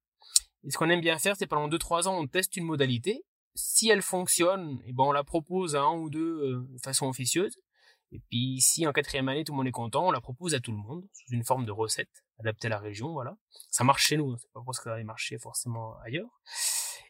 Et 0.65 0.71
ce 0.71 0.77
qu'on 0.77 0.89
aime 0.89 0.99
bien 0.99 1.17
faire, 1.17 1.37
c'est 1.37 1.47
pendant 1.47 1.69
2-3 1.69 2.09
ans, 2.09 2.19
on 2.19 2.27
teste 2.27 2.57
une 2.57 2.65
modalité. 2.65 3.23
Si 3.53 3.87
elle 3.87 4.01
fonctionne, 4.01 4.81
et 4.83 4.89
eh 4.89 4.93
ben 4.93 5.05
on 5.05 5.13
la 5.13 5.23
propose 5.23 5.77
à 5.77 5.83
un 5.83 5.93
ou 5.93 6.09
deux 6.09 6.67
de 6.69 6.77
façon 6.83 7.07
officieuse. 7.07 7.55
Et 8.15 8.21
puis 8.29 8.61
si 8.61 8.87
en 8.87 8.93
quatrième 8.93 9.27
année 9.27 9.43
tout 9.43 9.51
le 9.51 9.57
monde 9.57 9.67
est 9.67 9.71
content, 9.71 10.07
on 10.07 10.11
la 10.11 10.21
propose 10.21 10.55
à 10.55 10.61
tout 10.61 10.71
le 10.71 10.77
monde 10.77 11.03
sous 11.11 11.33
une 11.33 11.43
forme 11.43 11.65
de 11.65 11.71
recette 11.71 12.23
adaptée 12.39 12.67
à 12.67 12.69
la 12.69 12.79
région. 12.79 13.11
Voilà, 13.11 13.35
ça 13.69 13.83
marche 13.83 14.05
chez 14.05 14.15
nous, 14.15 14.31
hein. 14.31 14.37
c'est 14.39 14.51
pas 14.53 14.61
parce 14.65 14.77
que 14.77 14.85
ça 14.85 14.95
va 14.95 15.03
marcher 15.03 15.37
forcément 15.37 15.97
ailleurs. 16.05 16.29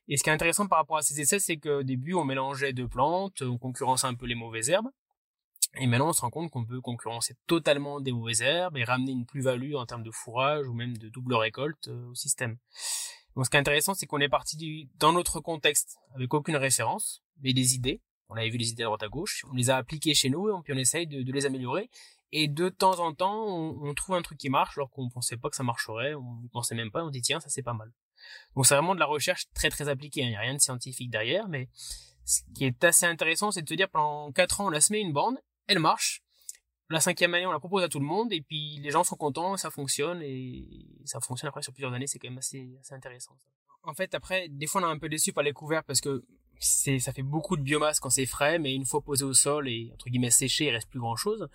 Et 0.08 0.18
ce 0.18 0.24
qui 0.24 0.30
est 0.30 0.34
intéressant 0.34 0.68
par 0.68 0.80
rapport 0.80 0.98
à 0.98 1.04
ces 1.04 1.20
essais, 1.22 1.40
c'est 1.40 1.58
qu'au 1.58 1.84
début 1.84 2.16
on 2.16 2.26
mélangeait 2.26 2.74
deux 2.74 2.88
plantes, 2.88 3.44
on 3.44 3.60
concurrençait 3.60 4.08
un 4.08 4.16
peu 4.16 4.26
les 4.26 4.36
mauvaises 4.36 4.70
herbes. 4.70 4.90
Et 5.78 5.88
maintenant, 5.88 6.10
on 6.10 6.14
se 6.14 6.22
rend 6.22 6.30
compte 6.30 6.50
qu'on 6.52 6.66
peut 6.66 6.80
concurrencer 6.80 7.36
totalement 7.48 8.00
des 8.00 8.14
mauvaises 8.14 8.42
herbes 8.42 8.78
et 8.78 8.86
ramener 8.86 9.12
une 9.12 9.26
plus-value 9.26 9.76
en 9.76 9.86
termes 9.86 10.04
de 10.04 10.12
fourrage 10.12 10.66
ou 10.68 10.74
même 10.74 10.98
de 10.98 11.10
double 11.10 11.36
récolte 11.36 11.90
euh, 11.90 12.12
au 12.12 12.16
système. 12.16 12.58
Donc, 13.36 13.46
ce 13.46 13.50
qui 13.50 13.58
est 13.58 13.60
intéressant, 13.60 13.94
c'est 13.94 14.06
qu'on 14.06 14.22
est 14.22 14.30
parti 14.30 14.90
dans 14.96 15.12
notre 15.12 15.42
contexte 15.42 15.98
avec 16.16 16.34
aucune 16.34 16.56
référence, 16.56 17.22
mais 17.42 17.52
des 17.52 17.76
idées. 17.76 18.02
On 18.30 18.36
avait 18.36 18.50
vu 18.50 18.58
les 18.58 18.72
idées 18.72 18.84
à 18.84 18.88
droite 18.88 19.04
à 19.04 19.08
gauche, 19.08 19.46
on 19.50 19.54
les 19.54 19.70
a 19.70 19.78
appliquées 19.78 20.14
chez 20.14 20.30
nous 20.30 20.50
et 20.50 20.62
puis 20.64 20.74
on 20.74 20.78
essaye 20.78 21.08
de, 21.08 21.32
les 21.32 21.46
améliorer. 21.46 21.90
Et 22.32 22.48
de 22.48 22.70
temps 22.70 23.00
en 23.00 23.14
temps, 23.14 23.46
on, 23.46 23.94
trouve 23.94 24.16
un 24.16 24.22
truc 24.22 24.38
qui 24.38 24.50
marche 24.50 24.78
alors 24.78 24.90
qu'on 24.90 25.10
pensait 25.10 25.38
pas 25.38 25.50
que 25.50 25.56
ça 25.56 25.64
marcherait, 25.64 26.16
on 26.16 26.42
ne 26.42 26.48
pensait 26.50 26.76
même 26.76 26.92
pas, 26.92 27.04
on 27.04 27.10
dit 27.10 27.22
tiens, 27.22 27.40
ça 27.40 27.50
c'est 27.50 27.64
pas 27.64 27.74
mal. 27.74 27.92
Donc 28.56 28.66
c'est 28.66 28.76
vraiment 28.76 28.96
de 28.96 29.00
la 29.00 29.06
recherche 29.06 29.46
très 29.54 29.70
très 29.70 29.88
appliquée, 29.88 30.24
hein. 30.24 30.26
il 30.26 30.30
n'y 30.32 30.36
a 30.36 30.42
rien 30.42 30.56
de 30.56 30.60
scientifique 30.60 31.10
derrière, 31.12 31.48
mais 31.48 31.70
ce 32.26 32.42
qui 32.56 32.66
est 32.66 32.84
assez 32.84 33.06
intéressant, 33.06 33.52
c'est 33.52 33.62
de 33.62 33.70
se 33.70 33.76
dire 33.76 33.90
pendant 33.90 34.32
4 34.32 34.62
ans, 34.62 34.68
on 34.70 34.74
a 34.74 34.82
semé 34.82 35.00
une 35.00 35.14
bande 35.14 35.38
elle 35.68 35.80
marche. 35.80 36.22
La 36.90 37.00
cinquième 37.00 37.34
année, 37.34 37.48
on 37.48 37.52
la 37.52 37.60
propose 37.60 37.84
à 37.84 37.90
tout 37.90 38.00
le 38.00 38.06
monde, 38.06 38.32
et 38.32 38.42
puis 38.42 38.80
les 38.80 38.92
gens 38.92 39.04
sont 39.04 39.16
contents, 39.16 39.58
ça 39.58 39.72
fonctionne, 39.72 40.22
et 40.22 40.86
ça 41.06 41.20
fonctionne 41.20 41.48
après 41.48 41.64
sur 41.64 41.74
plusieurs 41.74 41.94
années, 41.94 42.06
c'est 42.06 42.20
quand 42.20 42.30
même 42.30 42.38
assez 42.38 42.80
intéressant. 42.92 43.36
En 43.82 43.94
fait, 43.96 44.14
après, 44.14 44.48
des 44.50 44.68
fois, 44.68 44.82
on 44.82 44.88
est 44.88 44.92
un 44.92 45.00
peu 45.00 45.10
déçu 45.10 45.34
par 45.34 45.44
les 45.44 45.54
couverts 45.54 45.84
parce 45.84 46.02
que 46.02 46.24
c'est, 46.60 47.00
ça 47.00 47.14
fait 47.14 47.24
beaucoup 47.24 47.58
de 47.58 47.62
biomasse 47.62 48.00
quand 48.00 48.10
c'est 48.10 48.26
frais, 48.26 48.60
mais 48.60 48.74
une 48.74 48.86
fois 48.86 49.02
posé 49.02 49.24
au 49.24 49.34
sol 49.34 49.68
et, 49.68 49.90
entre 49.94 50.10
guillemets, 50.10 50.32
séché, 50.32 50.66
il 50.66 50.72
reste 50.72 50.90
plus 50.90 51.00
grand 51.00 51.16
chose. 51.16 51.48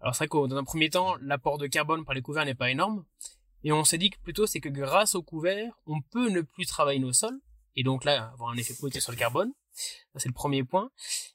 Alors, 0.00 0.14
c'est 0.14 0.24
vrai 0.24 0.28
que 0.28 0.46
dans 0.46 0.56
un 0.56 0.64
premier 0.64 0.90
temps, 0.90 1.16
l'apport 1.20 1.58
de 1.58 1.66
carbone 1.66 2.04
par 2.04 2.14
les 2.14 2.22
couverts 2.22 2.44
n'est 2.44 2.54
pas 2.54 2.70
énorme. 2.70 3.04
Et 3.64 3.72
on 3.72 3.84
s'est 3.84 3.98
dit 3.98 4.10
que 4.10 4.18
plutôt, 4.18 4.46
c'est 4.46 4.60
que 4.60 4.68
grâce 4.68 5.14
aux 5.14 5.22
couverts, 5.22 5.72
on 5.86 6.00
peut 6.00 6.28
ne 6.28 6.40
plus 6.40 6.66
travailler 6.66 6.98
nos 6.98 7.12
sols, 7.12 7.40
et 7.76 7.82
donc 7.82 8.04
là, 8.04 8.30
avoir 8.32 8.50
un 8.50 8.56
effet 8.56 8.74
positif 8.74 9.02
sur 9.02 9.12
le 9.12 9.18
carbone. 9.18 9.52
c'est 9.72 10.28
le 10.28 10.34
premier 10.34 10.64
point. 10.64 10.90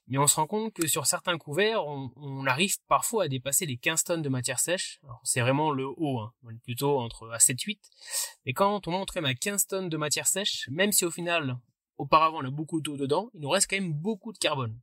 Mais 0.06 0.18
on 0.18 0.26
se 0.26 0.36
rend 0.36 0.46
compte 0.46 0.72
que 0.72 0.86
sur 0.86 1.06
certains 1.06 1.36
couverts, 1.36 1.84
on, 1.86 2.46
arrive 2.46 2.76
parfois 2.86 3.24
à 3.24 3.28
dépasser 3.28 3.66
les 3.66 3.76
15 3.76 4.04
tonnes 4.04 4.22
de 4.22 4.28
matière 4.28 4.60
sèche. 4.60 5.00
Alors 5.02 5.20
c'est 5.24 5.40
vraiment 5.40 5.72
le 5.72 5.86
haut, 5.86 6.20
hein. 6.20 6.32
on 6.44 6.50
est 6.50 6.62
plutôt 6.62 6.98
entre 7.00 7.28
à 7.30 7.38
7-8. 7.38 7.78
Mais 8.46 8.52
quand 8.52 8.86
on 8.86 8.92
monte 8.92 9.14
même 9.14 9.24
à 9.24 9.34
15 9.34 9.66
tonnes 9.66 9.88
de 9.88 9.96
matière 9.96 10.26
sèche, 10.26 10.68
même 10.70 10.92
si 10.92 11.04
au 11.04 11.10
final, 11.10 11.58
auparavant 11.98 12.38
on 12.38 12.46
a 12.46 12.50
beaucoup 12.50 12.80
d'eau 12.80 12.96
dedans, 12.96 13.30
il 13.34 13.40
nous 13.42 13.50
reste 13.50 13.68
quand 13.68 13.76
même 13.76 13.92
beaucoup 13.92 14.32
de 14.32 14.38
carbone. 14.38 14.78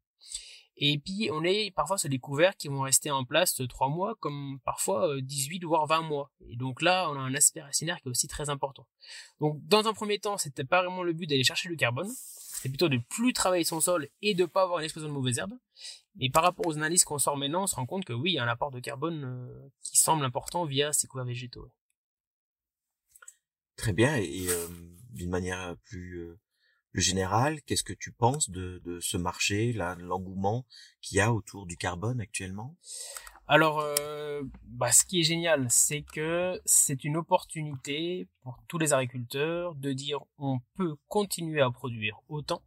Et 0.77 0.99
puis 0.99 1.29
on 1.31 1.43
est 1.43 1.71
parfois 1.73 1.97
sur 1.97 2.09
des 2.09 2.19
couverts 2.19 2.57
qui 2.57 2.67
vont 2.67 2.81
rester 2.81 3.09
en 3.09 3.23
place 3.23 3.61
3 3.67 3.87
mois, 3.87 4.15
comme 4.19 4.59
parfois 4.65 5.09
18 5.21 5.63
euh, 5.63 5.67
voire 5.67 5.87
20 5.87 6.01
mois. 6.01 6.31
Et 6.49 6.57
donc 6.57 6.81
là, 6.81 7.09
on 7.09 7.15
a 7.15 7.19
un 7.19 7.33
aspect 7.33 7.61
racinaire 7.61 8.01
qui 8.01 8.09
est 8.09 8.11
aussi 8.11 8.27
très 8.27 8.49
important. 8.49 8.85
Donc 9.39 9.65
dans 9.67 9.87
un 9.87 9.93
premier 9.93 10.19
temps, 10.19 10.37
c'était 10.37 10.65
pas 10.65 10.81
vraiment 10.81 11.03
le 11.03 11.13
but 11.13 11.27
d'aller 11.27 11.45
chercher 11.45 11.69
le 11.69 11.77
carbone, 11.77 12.11
c'est 12.65 12.69
plutôt 12.69 12.89
de 12.89 12.97
plus 12.97 13.31
travailler 13.31 13.63
son 13.63 13.79
sol 13.79 14.09
et 14.21 14.33
de 14.33 14.45
pas 14.45 14.63
avoir 14.63 14.79
une 14.79 14.85
explosion 14.85 15.07
de 15.07 15.13
mauvaises 15.13 15.37
herbes. 15.37 15.57
Et 16.19 16.29
par 16.29 16.43
rapport 16.43 16.67
aux 16.67 16.77
analyses 16.77 17.05
qu'on 17.05 17.19
sort 17.19 17.37
maintenant, 17.37 17.63
on 17.63 17.67
se 17.67 17.75
rend 17.75 17.85
compte 17.85 18.05
que 18.05 18.13
oui, 18.13 18.31
il 18.31 18.35
y 18.35 18.39
a 18.39 18.43
un 18.43 18.47
apport 18.47 18.71
de 18.71 18.79
carbone 18.79 19.23
euh, 19.23 19.69
qui 19.81 19.97
semble 19.97 20.25
important 20.25 20.65
via 20.65 20.91
ces 20.91 21.07
couverts 21.07 21.25
végétaux. 21.25 21.69
Très 23.77 23.93
bien, 23.93 24.15
et 24.15 24.47
euh, 24.49 24.67
d'une 25.11 25.29
manière 25.29 25.75
plus 25.83 26.37
le 26.95 27.01
général, 27.01 27.61
qu'est-ce 27.63 27.83
que 27.83 27.91
tu 27.91 28.13
penses 28.13 28.49
de, 28.49 28.81
de 28.85 29.01
ce 29.01 29.17
marché, 29.17 29.73
l'engouement 29.73 30.65
qu'il 31.01 31.17
y 31.17 31.19
a 31.19 31.33
autour 31.33 31.65
du 31.65 31.75
carbone 31.75 32.21
actuellement? 32.21 32.77
Alors, 33.47 33.81
euh, 33.81 34.41
bah, 34.63 34.93
ce 34.93 35.03
qui 35.03 35.19
est 35.19 35.23
génial, 35.23 35.67
c'est 35.69 36.03
que 36.03 36.61
c'est 36.63 37.03
une 37.03 37.17
opportunité 37.17 38.29
pour 38.41 38.63
tous 38.69 38.77
les 38.77 38.93
agriculteurs 38.93 39.75
de 39.75 39.91
dire 39.91 40.21
on 40.37 40.61
peut 40.75 40.95
continuer 41.09 41.59
à 41.59 41.69
produire 41.69 42.17
autant 42.29 42.63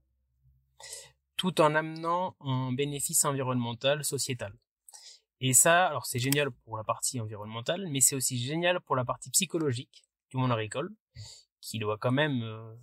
tout 1.38 1.62
en 1.62 1.74
amenant 1.74 2.36
un 2.40 2.72
bénéfice 2.72 3.24
environnemental, 3.24 4.04
sociétal. 4.04 4.52
Et 5.40 5.54
ça, 5.54 5.86
alors 5.86 6.04
c'est 6.04 6.18
génial 6.18 6.50
pour 6.50 6.76
la 6.76 6.84
partie 6.84 7.18
environnementale, 7.18 7.86
mais 7.88 8.02
c'est 8.02 8.14
aussi 8.14 8.36
génial 8.36 8.80
pour 8.82 8.94
la 8.94 9.06
partie 9.06 9.30
psychologique 9.30 10.04
du 10.28 10.36
monde 10.36 10.52
agricole, 10.52 10.90
qui 11.62 11.78
doit 11.78 11.96
quand 11.96 12.12
même 12.12 12.42
euh, 12.42 12.74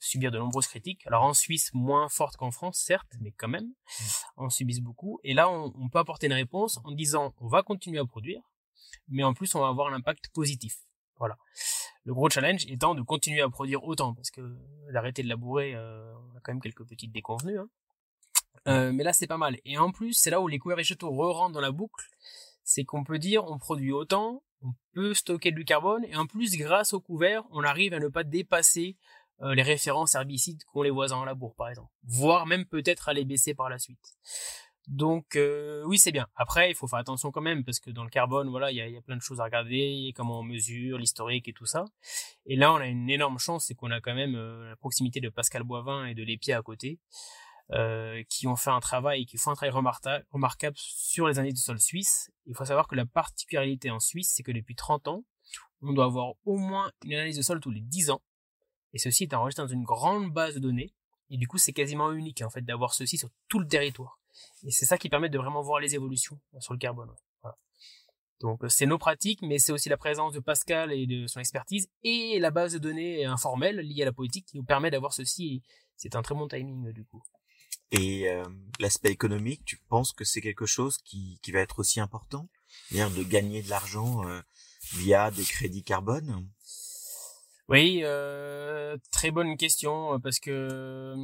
subir 0.00 0.30
de 0.30 0.38
nombreuses 0.38 0.66
critiques. 0.66 1.06
Alors 1.06 1.24
en 1.24 1.34
Suisse, 1.34 1.70
moins 1.74 2.08
forte 2.08 2.36
qu'en 2.36 2.50
France, 2.50 2.78
certes, 2.78 3.12
mais 3.20 3.32
quand 3.32 3.48
même, 3.48 3.66
mm. 3.66 4.04
on 4.38 4.50
subisse 4.50 4.80
beaucoup. 4.80 5.20
Et 5.24 5.34
là, 5.34 5.50
on, 5.50 5.88
peut 5.88 5.98
apporter 5.98 6.26
une 6.26 6.32
réponse 6.32 6.78
en 6.84 6.92
disant, 6.92 7.34
on 7.38 7.48
va 7.48 7.62
continuer 7.62 7.98
à 7.98 8.04
produire, 8.04 8.42
mais 9.08 9.22
en 9.22 9.34
plus, 9.34 9.54
on 9.54 9.60
va 9.60 9.68
avoir 9.68 9.92
un 9.92 9.96
impact 9.96 10.28
positif. 10.32 10.76
Voilà. 11.18 11.36
Le 12.04 12.14
gros 12.14 12.28
challenge 12.28 12.66
étant 12.68 12.94
de 12.94 13.02
continuer 13.02 13.40
à 13.40 13.48
produire 13.48 13.84
autant, 13.84 14.14
parce 14.14 14.30
que 14.30 14.40
d'arrêter 14.92 15.22
de 15.22 15.28
labourer, 15.28 15.74
euh, 15.74 16.12
on 16.14 16.36
a 16.36 16.40
quand 16.40 16.52
même 16.52 16.60
quelques 16.60 16.86
petites 16.86 17.12
déconvenues. 17.12 17.58
Hein. 17.58 17.68
Euh, 18.68 18.92
mais 18.92 19.04
là, 19.04 19.12
c'est 19.12 19.26
pas 19.26 19.38
mal. 19.38 19.58
Et 19.64 19.78
en 19.78 19.92
plus, 19.92 20.14
c'est 20.14 20.30
là 20.30 20.40
où 20.40 20.48
les 20.48 20.58
couverts 20.58 20.76
végétaux 20.76 21.10
re-rentrent 21.10 21.54
dans 21.54 21.60
la 21.60 21.72
boucle. 21.72 22.04
C'est 22.64 22.84
qu'on 22.84 23.04
peut 23.04 23.18
dire, 23.18 23.44
on 23.44 23.58
produit 23.58 23.92
autant, 23.92 24.42
on 24.62 24.74
peut 24.92 25.14
stocker 25.14 25.52
du 25.52 25.64
carbone, 25.64 26.04
et 26.04 26.16
en 26.16 26.26
plus, 26.26 26.56
grâce 26.56 26.92
aux 26.92 27.00
couverts, 27.00 27.44
on 27.50 27.62
arrive 27.62 27.94
à 27.94 28.00
ne 28.00 28.08
pas 28.08 28.24
dépasser 28.24 28.96
euh, 29.42 29.54
les 29.54 29.62
références 29.62 30.14
herbicides 30.14 30.62
qu'ont 30.64 30.82
les 30.82 30.90
voisins 30.90 31.16
en 31.16 31.24
labour, 31.24 31.54
par 31.54 31.68
exemple. 31.68 31.92
Voire 32.04 32.46
même 32.46 32.64
peut-être 32.64 33.08
à 33.08 33.12
les 33.12 33.24
baisser 33.24 33.54
par 33.54 33.68
la 33.68 33.78
suite. 33.78 34.16
Donc 34.86 35.36
euh, 35.36 35.82
oui, 35.84 35.98
c'est 35.98 36.12
bien. 36.12 36.26
Après, 36.36 36.70
il 36.70 36.74
faut 36.74 36.86
faire 36.86 37.00
attention 37.00 37.32
quand 37.32 37.40
même 37.40 37.64
parce 37.64 37.80
que 37.80 37.90
dans 37.90 38.04
le 38.04 38.08
carbone, 38.08 38.48
voilà, 38.48 38.70
il 38.70 38.76
y 38.76 38.96
a, 38.96 39.02
plein 39.02 39.16
de 39.16 39.20
choses 39.20 39.40
à 39.40 39.44
regarder, 39.44 40.12
comment 40.14 40.40
on 40.40 40.42
mesure, 40.44 40.96
l'historique 40.98 41.48
et 41.48 41.52
tout 41.52 41.66
ça. 41.66 41.84
Et 42.46 42.56
là, 42.56 42.72
on 42.72 42.76
a 42.76 42.86
une 42.86 43.10
énorme 43.10 43.38
chance, 43.38 43.66
c'est 43.66 43.74
qu'on 43.74 43.90
a 43.90 44.00
quand 44.00 44.14
même 44.14 44.36
euh, 44.36 44.70
la 44.70 44.76
proximité 44.76 45.20
de 45.20 45.28
Pascal 45.28 45.64
Boivin 45.64 46.06
et 46.06 46.14
de 46.14 46.22
Lépier 46.22 46.54
à 46.54 46.62
côté, 46.62 47.00
qui 48.28 48.46
ont 48.46 48.54
fait 48.54 48.70
un 48.70 48.78
travail, 48.78 49.26
qui 49.26 49.38
font 49.38 49.50
un 49.50 49.56
travail 49.56 49.74
remarquable 50.30 50.76
sur 50.78 51.26
les 51.26 51.40
années 51.40 51.52
du 51.52 51.60
sol 51.60 51.80
suisse. 51.80 52.30
Il 52.46 52.54
faut 52.54 52.64
savoir 52.64 52.86
que 52.86 52.94
la 52.94 53.06
particularité 53.06 53.90
en 53.90 53.98
Suisse, 53.98 54.32
c'est 54.36 54.44
que 54.44 54.52
depuis 54.52 54.76
30 54.76 55.08
ans, 55.08 55.24
on 55.82 55.92
doit 55.92 56.04
avoir 56.04 56.34
au 56.44 56.58
moins 56.58 56.92
une 57.04 57.14
analyse 57.14 57.36
de 57.36 57.42
sol 57.42 57.60
tous 57.60 57.72
les 57.72 57.80
10 57.80 58.10
ans. 58.10 58.22
Et 58.92 58.98
ceci 58.98 59.24
est 59.24 59.34
enregistré 59.34 59.64
dans 59.64 59.72
une 59.72 59.84
grande 59.84 60.32
base 60.32 60.54
de 60.54 60.60
données. 60.60 60.92
Et 61.30 61.36
du 61.36 61.48
coup, 61.48 61.58
c'est 61.58 61.72
quasiment 61.72 62.12
unique 62.12 62.42
en 62.42 62.50
fait 62.50 62.62
d'avoir 62.62 62.94
ceci 62.94 63.18
sur 63.18 63.28
tout 63.48 63.58
le 63.58 63.66
territoire. 63.66 64.20
Et 64.64 64.70
c'est 64.70 64.86
ça 64.86 64.98
qui 64.98 65.08
permet 65.08 65.28
de 65.28 65.38
vraiment 65.38 65.62
voir 65.62 65.80
les 65.80 65.94
évolutions 65.94 66.38
sur 66.60 66.72
le 66.72 66.78
carbone. 66.78 67.10
Voilà. 67.42 67.56
Donc 68.40 68.64
euh, 68.64 68.68
c'est 68.68 68.86
nos 68.86 68.98
pratiques, 68.98 69.42
mais 69.42 69.58
c'est 69.58 69.72
aussi 69.72 69.88
la 69.88 69.96
présence 69.96 70.32
de 70.32 70.40
Pascal 70.40 70.92
et 70.92 71.06
de 71.06 71.26
son 71.26 71.40
expertise 71.40 71.88
et 72.02 72.38
la 72.38 72.50
base 72.50 72.74
de 72.74 72.78
données 72.78 73.24
informelle 73.24 73.78
liée 73.78 74.02
à 74.02 74.06
la 74.06 74.12
politique 74.12 74.46
qui 74.46 74.56
nous 74.56 74.64
permet 74.64 74.90
d'avoir 74.90 75.12
ceci. 75.12 75.62
C'est 75.96 76.14
un 76.14 76.22
très 76.22 76.34
bon 76.34 76.46
timing 76.46 76.92
du 76.92 77.04
coup. 77.04 77.22
Et 77.92 78.28
euh, 78.28 78.44
l'aspect 78.80 79.10
économique, 79.10 79.64
tu 79.64 79.78
penses 79.88 80.12
que 80.12 80.24
c'est 80.24 80.40
quelque 80.40 80.66
chose 80.66 80.98
qui, 80.98 81.38
qui 81.42 81.52
va 81.52 81.60
être 81.60 81.78
aussi 81.78 82.00
important, 82.00 82.48
dire 82.90 83.10
de 83.10 83.22
gagner 83.22 83.62
de 83.62 83.70
l'argent 83.70 84.26
euh, 84.28 84.40
via 84.94 85.30
des 85.30 85.44
crédits 85.44 85.84
carbone? 85.84 86.48
Oui, 87.68 88.00
euh, 88.04 88.96
très 89.10 89.30
bonne 89.30 89.56
question 89.56 90.18
parce 90.20 90.38
que 90.38 91.14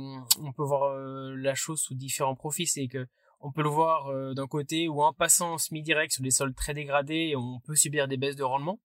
on 0.40 0.52
peut 0.52 0.64
voir 0.64 0.96
la 0.96 1.54
chose 1.54 1.80
sous 1.80 1.94
différents 1.94 2.34
profils. 2.34 2.66
C'est 2.66 2.88
que 2.88 3.06
on 3.40 3.52
peut 3.52 3.62
le 3.62 3.68
voir 3.68 4.34
d'un 4.34 4.46
côté 4.46 4.88
où 4.88 5.02
en 5.02 5.12
passant 5.12 5.54
en 5.54 5.58
semi-direct 5.58 6.12
sur 6.12 6.22
des 6.22 6.30
sols 6.30 6.54
très 6.54 6.74
dégradés, 6.74 7.34
on 7.36 7.60
peut 7.60 7.74
subir 7.74 8.08
des 8.08 8.16
baisses 8.16 8.36
de 8.36 8.44
rendement. 8.44 8.80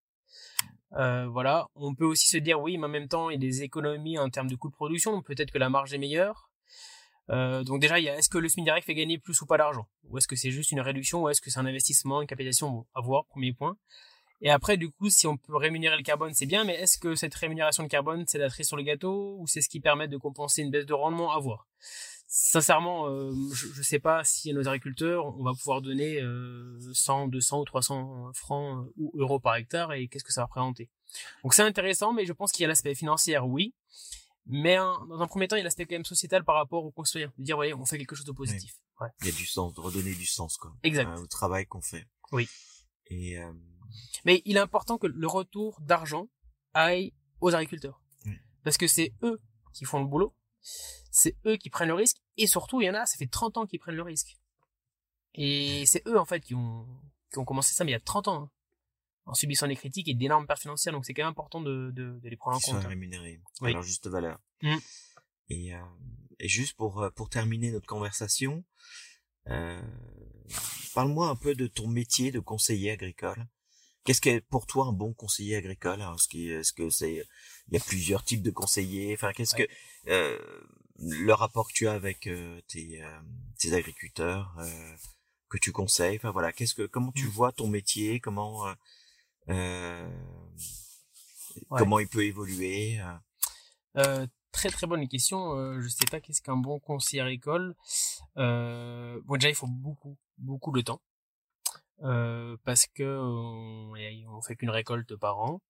voilà, 0.92 1.68
on 1.76 1.96
peut 1.96 2.06
aussi 2.06 2.28
se 2.28 2.38
dire 2.38 2.60
oui, 2.62 2.78
mais 2.78 2.86
en 2.86 2.90
même 2.90 3.08
temps, 3.08 3.30
il 3.30 3.34
y 3.34 3.38
a 3.38 3.40
des 3.40 3.64
économies 3.64 4.18
en 4.18 4.30
termes 4.30 4.50
de 4.50 4.56
coûts 4.56 4.70
de 4.70 4.76
production. 4.76 5.22
Peut-être 5.22 5.52
que 5.52 5.60
la 5.60 5.70
marge 5.70 5.94
est 5.94 6.00
meilleure. 6.00 6.48
Euh, 7.30 7.64
donc 7.64 7.82
déjà, 7.82 8.00
il 8.00 8.06
y 8.06 8.10
a 8.10 8.18
est-ce 8.18 8.30
que 8.30 8.38
le 8.38 8.50
semi-direct 8.50 8.86
fait 8.86 8.94
gagner 8.94 9.18
plus 9.18 9.42
ou 9.42 9.46
pas 9.46 9.58
d'argent? 9.58 9.88
Ou 10.10 10.18
est-ce 10.18 10.28
que 10.28 10.36
c'est 10.36 10.52
juste 10.52 10.72
une 10.72 10.80
réduction? 10.80 11.24
Ou 11.24 11.30
est-ce 11.30 11.42
que 11.42 11.50
c'est 11.50 11.60
un 11.60 11.66
investissement, 11.66 12.22
une 12.22 12.28
capitalisation? 12.28 12.86
À 12.94 13.02
voir, 13.02 13.26
premier 13.26 13.54
point. 13.54 13.78
Et 14.42 14.50
après, 14.50 14.78
du 14.78 14.90
coup, 14.92 15.10
si 15.10 15.26
on 15.26 15.38
peut 15.38 15.56
rémunérer 15.56 15.98
le 15.98 16.04
carbone, 16.04 16.34
c'est 16.34 16.46
bien, 16.46 16.64
mais 16.64 16.76
est-ce 16.76 16.98
que 16.98 17.16
cette 17.16 17.34
rémunération 17.34 17.84
de 17.84 17.88
carbone, 17.88 18.26
c'est 18.28 18.38
la 18.38 18.50
cerise 18.50 18.68
sur 18.68 18.78
le 18.78 18.84
gâteau 18.84 19.38
ou 19.40 19.48
c'est 19.48 19.62
ce 19.62 19.70
qui 19.70 19.80
permet 19.80 20.08
de 20.08 20.18
compenser 20.18 20.62
une 20.62 20.70
baisse 20.70 20.86
de 20.86 20.94
rendement 20.94 21.32
À 21.32 21.40
voir? 21.40 21.68
Sincèrement, 22.28 23.08
euh, 23.08 23.32
je 23.54 23.80
ne 23.80 23.84
sais 23.84 24.00
pas 24.00 24.24
si 24.24 24.52
à 24.52 24.54
nos 24.54 24.68
agriculteurs, 24.68 25.26
on 25.40 25.44
va 25.44 25.54
pouvoir 25.54 25.82
donner 25.82 26.22
euh, 26.22 26.78
100, 26.94 27.30
200 27.30 27.62
ou 27.62 27.66
300 27.66 28.32
francs 28.34 28.86
euh, 28.86 28.94
ou 28.98 29.12
euros 29.16 29.40
par 29.40 29.56
hectare 29.56 29.94
et 29.94 30.08
qu'est-ce 30.08 30.26
que 30.26 30.34
ça 30.34 30.42
va 30.42 30.46
représenter? 30.46 30.90
Donc 31.44 31.54
c'est 31.54 31.64
intéressant, 31.64 32.12
mais 32.12 32.26
je 32.26 32.34
pense 32.34 32.52
qu'il 32.52 32.64
y 32.64 32.66
a 32.66 32.68
l'aspect 32.68 32.96
financier, 32.96 33.40
oui. 33.40 33.74
Mais 34.46 34.76
dans 34.76 35.20
un 35.20 35.28
premier 35.28 35.48
temps, 35.48 35.58
il 35.58 35.60
y 35.60 35.62
a 35.62 35.66
l'aspect 35.66 35.86
quand 35.86 35.96
même 35.96 36.06
sociétal 36.06 36.44
par 36.44 36.56
rapport 36.56 36.86
au 36.86 36.92
construire. 36.92 37.32
De 37.38 37.44
dire, 37.44 37.56
voyez, 37.58 37.74
on 37.74 37.86
fait 37.86 37.98
quelque 37.98 38.16
chose 38.16 38.26
de 38.26 38.32
positif. 38.32 38.76
Ouais. 39.00 39.10
Il 39.22 39.28
y 39.28 39.30
a 39.30 39.34
du 39.34 39.46
sens, 39.46 39.74
de 39.74 39.82
redonner 39.82 40.14
du 40.14 40.26
sens, 40.26 40.58
quoi. 40.58 40.74
Exact. 40.84 41.10
Euh, 41.10 41.22
au 41.22 41.28
travail 41.28 41.66
qu'on 41.66 41.82
fait. 41.82 42.08
Oui. 42.32 42.48
Et 43.08 43.38
euh... 43.38 43.52
Mais 44.26 44.42
il 44.46 44.58
est 44.58 44.62
important 44.62 44.98
que 44.98 45.08
le 45.08 45.28
retour 45.28 45.80
d'argent 45.82 46.30
aille 46.74 47.14
aux 47.42 47.54
agriculteurs. 47.54 48.02
Parce 48.64 48.78
que 48.78 48.88
c'est 48.88 49.14
eux 49.24 49.40
qui 49.74 49.86
font 49.86 50.00
le 50.00 50.08
boulot. 50.08 50.36
C'est 51.12 51.38
eux 51.46 51.56
qui 51.56 51.70
prennent 51.70 51.88
le 51.88 51.94
risque. 51.94 52.18
Et 52.36 52.48
surtout, 52.48 52.82
il 52.82 52.86
y 52.86 52.90
en 52.90 52.96
a, 52.96 53.06
ça 53.06 53.18
fait 53.18 53.28
30 53.28 53.58
ans 53.58 53.66
qu'ils 53.66 53.80
prennent 53.80 53.96
le 53.96 54.04
risque. 54.04 54.38
Et 55.36 55.86
c'est 55.86 56.06
eux, 56.08 56.20
en 56.20 56.26
fait, 56.26 56.42
qui 56.42 56.54
ont, 56.54 56.86
qui 57.32 57.40
ont 57.40 57.46
commencé 57.46 57.74
ça, 57.74 57.86
mais 57.86 57.92
il 57.92 57.94
y 57.94 57.98
a 57.98 58.02
30 58.02 58.28
ans. 58.28 58.44
Hein 58.44 58.52
en 59.28 59.34
subissant 59.34 59.68
des 59.68 59.76
critiques 59.76 60.08
et 60.08 60.14
d'énormes 60.14 60.48
pertes 60.48 60.62
financières. 60.62 60.94
Donc 60.94 61.06
c'est 61.06 61.14
quand 61.14 61.24
même 61.24 61.32
important 61.32 61.62
de, 61.62 61.92
de, 61.92 62.20
de 62.20 62.30
les 62.30 62.38
prendre 62.38 62.58
en 62.58 62.60
compte. 62.60 62.82
Sont 62.82 62.88
rémunérés 62.88 63.42
oui. 63.62 63.70
à 63.70 63.74
leur 63.74 63.84
juste 63.84 64.08
valeur. 64.08 64.40
Mm. 64.62 64.78
Et, 65.50 65.76
euh, 65.76 65.80
et 66.40 66.48
juste 66.48 66.76
pour 66.76 67.04
euh, 67.04 67.10
pour 67.12 67.30
terminer 67.30 67.72
notre 67.72 67.86
conversation, 67.86 68.64
euh, 69.50 69.82
parle-moi 70.96 71.30
un 71.30 71.36
peu 71.36 71.56
de 71.56 71.68
ton 71.68 71.88
métier 71.88 72.32
de 72.32 72.40
conseiller 72.40 72.92
agricole. 72.92 73.46
Qu'est-ce 74.08 74.22
qu'est 74.22 74.40
pour 74.40 74.66
toi 74.68 74.86
un 74.86 74.94
bon 74.94 75.12
conseiller 75.12 75.58
agricole 75.58 76.00
Est-ce 76.00 76.30
que 76.30 76.38
est-ce 76.38 76.72
que 76.72 76.90
c'est 76.90 77.26
il 77.68 77.74
y 77.74 77.78
a 77.78 77.84
plusieurs 77.84 78.24
types 78.24 78.42
de 78.42 78.52
conseillers? 78.52 79.14
Enfin, 79.14 79.34
qu'est-ce 79.34 79.54
que 79.54 79.68
euh, 80.08 80.40
le 80.98 81.34
rapport 81.34 81.68
que 81.68 81.74
tu 81.74 81.90
as 81.90 81.92
avec 81.92 82.26
euh, 82.28 82.62
tes 82.70 83.04
euh, 83.04 83.20
tes 83.60 83.74
agriculteurs 83.74 84.56
que 85.50 85.58
tu 85.58 85.74
conseilles? 85.74 86.16
Enfin 86.16 86.32
voilà, 86.32 86.54
qu'est-ce 86.54 86.74
que 86.74 86.86
comment 86.86 87.12
tu 87.12 87.26
mm. 87.26 87.32
vois 87.32 87.52
ton 87.52 87.68
métier? 87.68 88.22
Comment 88.22 88.74
euh, 89.50 90.10
comment 91.68 92.00
il 92.00 92.08
peut 92.08 92.24
évoluer 92.24 93.02
euh? 93.02 93.18
euh, 93.98 94.28
Très 94.54 94.70
très 94.70 94.88
bonne 94.88 95.06
question. 95.10 95.54
Euh, 95.58 95.82
je 95.82 95.90
sais 95.90 96.06
pas 96.10 96.22
qu'est-ce 96.22 96.42
qu'un 96.42 96.56
bon 96.56 96.80
conseiller 96.80 97.24
agricole. 97.24 97.76
Euh, 98.38 99.20
bon 99.26 99.36
déjà 99.36 99.50
il 99.50 99.56
faut 99.56 99.68
beaucoup 99.68 100.18
beaucoup 100.38 100.72
de 100.72 100.80
temps. 100.80 101.02
Euh, 102.04 102.58
parce 102.64 102.86
que 102.86 103.18
on, 103.20 104.42
fait 104.42 104.56
qu'une 104.56 104.70
récolte 104.70 105.16
par 105.16 105.40
an. 105.40 105.62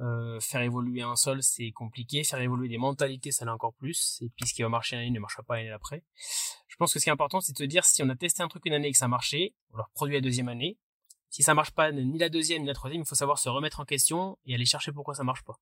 Euh, 0.00 0.38
faire 0.40 0.60
évoluer 0.60 1.00
un 1.00 1.16
sol 1.16 1.42
c'est 1.42 1.70
compliqué, 1.70 2.22
faire 2.22 2.40
évoluer 2.40 2.68
des 2.68 2.76
mentalités 2.76 3.32
ça 3.32 3.46
l'est 3.46 3.50
encore 3.50 3.72
plus, 3.72 4.20
et 4.20 4.28
puis 4.28 4.46
ce 4.46 4.52
qui 4.52 4.60
va 4.60 4.68
marcher 4.68 4.96
l'année 4.96 5.10
ne 5.10 5.18
marchera 5.18 5.42
pas 5.42 5.56
l'année 5.56 5.70
d'après. 5.70 6.04
Je 6.68 6.76
pense 6.76 6.92
que 6.92 6.98
ce 6.98 7.04
qui 7.04 7.08
est 7.08 7.12
important 7.14 7.40
c'est 7.40 7.52
de 7.52 7.58
se 7.58 7.64
dire 7.64 7.82
si 7.86 8.02
on 8.02 8.08
a 8.10 8.14
testé 8.14 8.42
un 8.42 8.48
truc 8.48 8.66
une 8.66 8.74
année 8.74 8.88
et 8.88 8.92
que 8.92 8.98
ça 8.98 9.08
marchait, 9.08 9.54
on 9.72 9.78
le 9.78 9.82
reproduit 9.84 10.14
la 10.14 10.20
deuxième 10.20 10.48
année, 10.48 10.76
si 11.30 11.42
ça 11.42 11.54
marche 11.54 11.70
pas 11.70 11.92
ni 11.92 12.18
la 12.18 12.28
deuxième 12.28 12.60
ni 12.60 12.68
la 12.68 12.74
troisième, 12.74 13.02
il 13.02 13.06
faut 13.06 13.14
savoir 13.14 13.38
se 13.38 13.48
remettre 13.48 13.80
en 13.80 13.86
question 13.86 14.38
et 14.44 14.54
aller 14.54 14.66
chercher 14.66 14.92
pourquoi 14.92 15.14
ça 15.14 15.24
marche 15.24 15.44
pas. 15.44 15.58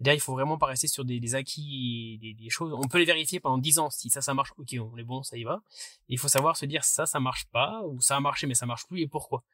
D'ailleurs, 0.00 0.16
il 0.16 0.20
faut 0.20 0.32
vraiment 0.32 0.56
pas 0.56 0.66
rester 0.66 0.88
sur 0.88 1.04
des, 1.04 1.34
acquis, 1.34 2.18
des, 2.38 2.50
choses. 2.50 2.72
On 2.72 2.88
peut 2.88 2.98
les 2.98 3.04
vérifier 3.04 3.38
pendant 3.38 3.58
dix 3.58 3.78
ans. 3.78 3.90
Si 3.90 4.08
ça, 4.08 4.22
ça 4.22 4.32
marche, 4.32 4.52
ok, 4.56 4.74
on 4.80 4.96
est 4.96 5.04
bon, 5.04 5.22
ça 5.22 5.36
y 5.36 5.44
va. 5.44 5.62
il 6.08 6.18
faut 6.18 6.28
savoir 6.28 6.56
se 6.56 6.64
dire 6.64 6.84
ça, 6.84 7.04
ça 7.04 7.20
marche 7.20 7.46
pas, 7.46 7.82
ou 7.84 8.00
ça 8.00 8.16
a 8.16 8.20
marché 8.20 8.46
mais 8.46 8.54
ça 8.54 8.64
marche 8.66 8.86
plus 8.86 9.00
et 9.02 9.08
pourquoi? 9.08 9.44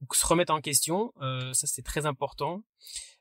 Donc 0.00 0.14
se 0.14 0.24
remettre 0.24 0.52
en 0.52 0.60
question, 0.60 1.12
euh, 1.20 1.52
ça 1.52 1.66
c'est 1.66 1.82
très 1.82 2.06
important. 2.06 2.62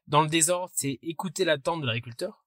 Dans 0.07 0.21
le 0.21 0.29
désordre, 0.29 0.71
c'est 0.75 0.99
écouter 1.01 1.45
l'attente 1.45 1.81
de 1.81 1.87
l'agriculteur. 1.87 2.45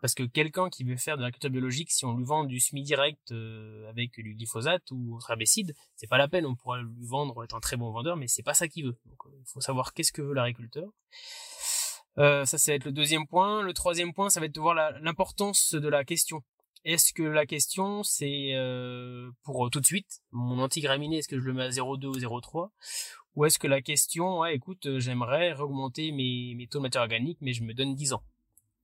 Parce 0.00 0.14
que 0.14 0.22
quelqu'un 0.22 0.70
qui 0.70 0.82
veut 0.82 0.96
faire 0.96 1.16
de 1.16 1.22
l'agriculture 1.22 1.50
biologique, 1.50 1.90
si 1.90 2.06
on 2.06 2.16
lui 2.16 2.24
vend 2.24 2.44
du 2.44 2.58
semi 2.58 2.82
direct 2.82 3.32
euh, 3.32 3.86
avec 3.90 4.12
du 4.14 4.34
glyphosate 4.34 4.90
ou 4.92 5.16
autre 5.16 5.30
herbicide, 5.30 5.74
c'est 5.94 6.06
pas 6.06 6.16
la 6.16 6.26
peine. 6.26 6.46
On 6.46 6.54
pourra 6.54 6.80
lui 6.80 7.04
vendre 7.04 7.44
être 7.44 7.54
un 7.54 7.60
très 7.60 7.76
bon 7.76 7.90
vendeur, 7.90 8.16
mais 8.16 8.26
c'est 8.26 8.42
pas 8.42 8.54
ça 8.54 8.66
qu'il 8.66 8.86
veut. 8.86 8.96
Donc, 9.04 9.26
euh, 9.26 9.36
il 9.38 9.46
faut 9.46 9.60
savoir 9.60 9.92
qu'est-ce 9.92 10.12
que 10.12 10.22
veut 10.22 10.32
l'agriculteur. 10.32 10.88
Euh, 12.18 12.44
ça, 12.44 12.58
ça 12.58 12.72
va 12.72 12.76
être 12.76 12.84
le 12.84 12.92
deuxième 12.92 13.26
point. 13.26 13.62
Le 13.62 13.72
troisième 13.72 14.12
point, 14.12 14.30
ça 14.30 14.40
va 14.40 14.46
être 14.46 14.54
de 14.54 14.60
voir 14.60 14.74
l'importance 15.00 15.74
de 15.74 15.88
la 15.88 16.04
question. 16.04 16.42
Est-ce 16.84 17.12
que 17.12 17.22
la 17.22 17.46
question, 17.46 18.02
c'est 18.02 18.54
euh, 18.54 19.30
pour 19.42 19.70
tout 19.70 19.80
de 19.80 19.86
suite, 19.86 20.20
mon 20.32 20.58
antigraminé, 20.58 21.18
est-ce 21.18 21.28
que 21.28 21.38
je 21.38 21.44
le 21.44 21.54
mets 21.54 21.64
à 21.64 21.70
0,2 21.70 22.06
ou 22.06 22.18
0,3 22.18 22.70
Ou 23.36 23.46
est-ce 23.46 23.58
que 23.58 23.66
la 23.66 23.80
question, 23.80 24.40
ouais, 24.40 24.54
écoute, 24.54 24.98
j'aimerais 24.98 25.58
augmenter 25.58 26.12
mes, 26.12 26.54
mes 26.54 26.66
taux 26.66 26.78
de 26.78 26.82
matière 26.82 27.02
organique, 27.02 27.38
mais 27.40 27.54
je 27.54 27.62
me 27.62 27.72
donne 27.72 27.94
10 27.94 28.12
ans 28.12 28.22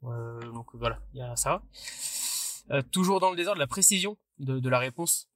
euh, 0.05 0.41
donc 0.53 0.75
voilà, 0.75 0.99
il 1.13 1.19
y 1.19 1.23
a 1.23 1.37
ça. 1.37 1.63
Euh, 2.71 2.83
toujours 2.83 3.21
dans 3.21 3.31
le 3.31 3.37
désordre, 3.37 3.59
la 3.59 3.67
précision 3.67 4.17
de, 4.39 4.59
de 4.59 4.69
la 4.69 4.79
réponse. 4.79 5.29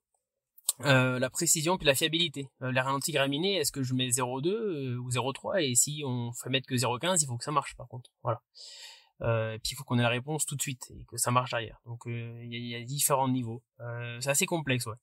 Euh, 0.80 1.18
la 1.21 1.30
précision 1.30 1.76
puis 1.76 1.87
la 1.87 1.94
fiabilité. 1.94 2.49
Euh, 2.62 2.73
les 2.73 2.80
ralentis 2.80 3.12
graminés, 3.12 3.56
est-ce 3.56 3.71
que 3.71 3.83
je 3.83 3.94
mets 3.94 4.09
0,2 4.09 4.49
euh, 4.49 4.97
ou 4.99 5.09
0,3 5.11 5.62
et 5.62 5.75
si 5.75 6.02
on 6.04 6.33
fait 6.33 6.50
mettre 6.50 6.66
que 6.66 6.75
0,15, 6.75 7.18
il 7.23 7.26
faut 7.26 7.37
que 7.37 7.44
ça 7.44 7.52
marche 7.52 7.76
par 7.76 7.87
contre. 7.87 8.11
Voilà. 8.23 8.40
Euh, 9.23 9.56
puis 9.62 9.73
il 9.73 9.76
faut 9.76 9.85
qu'on 9.85 9.99
ait 9.99 10.02
la 10.02 10.09
réponse 10.09 10.44
tout 10.44 10.56
de 10.56 10.62
suite 10.62 10.90
et 10.90 11.04
que 11.04 11.16
ça 11.16 11.30
marche 11.30 11.52
derrière. 11.52 11.80
Donc 11.87 12.02
il 12.06 12.52
y, 12.52 12.71
y, 12.71 12.75
a 12.75 12.83
différents 12.83 13.28
niveaux. 13.28 13.62
c'est 14.21 14.30
assez 14.30 14.47
complexe, 14.47 14.87
ouais. 14.87 14.97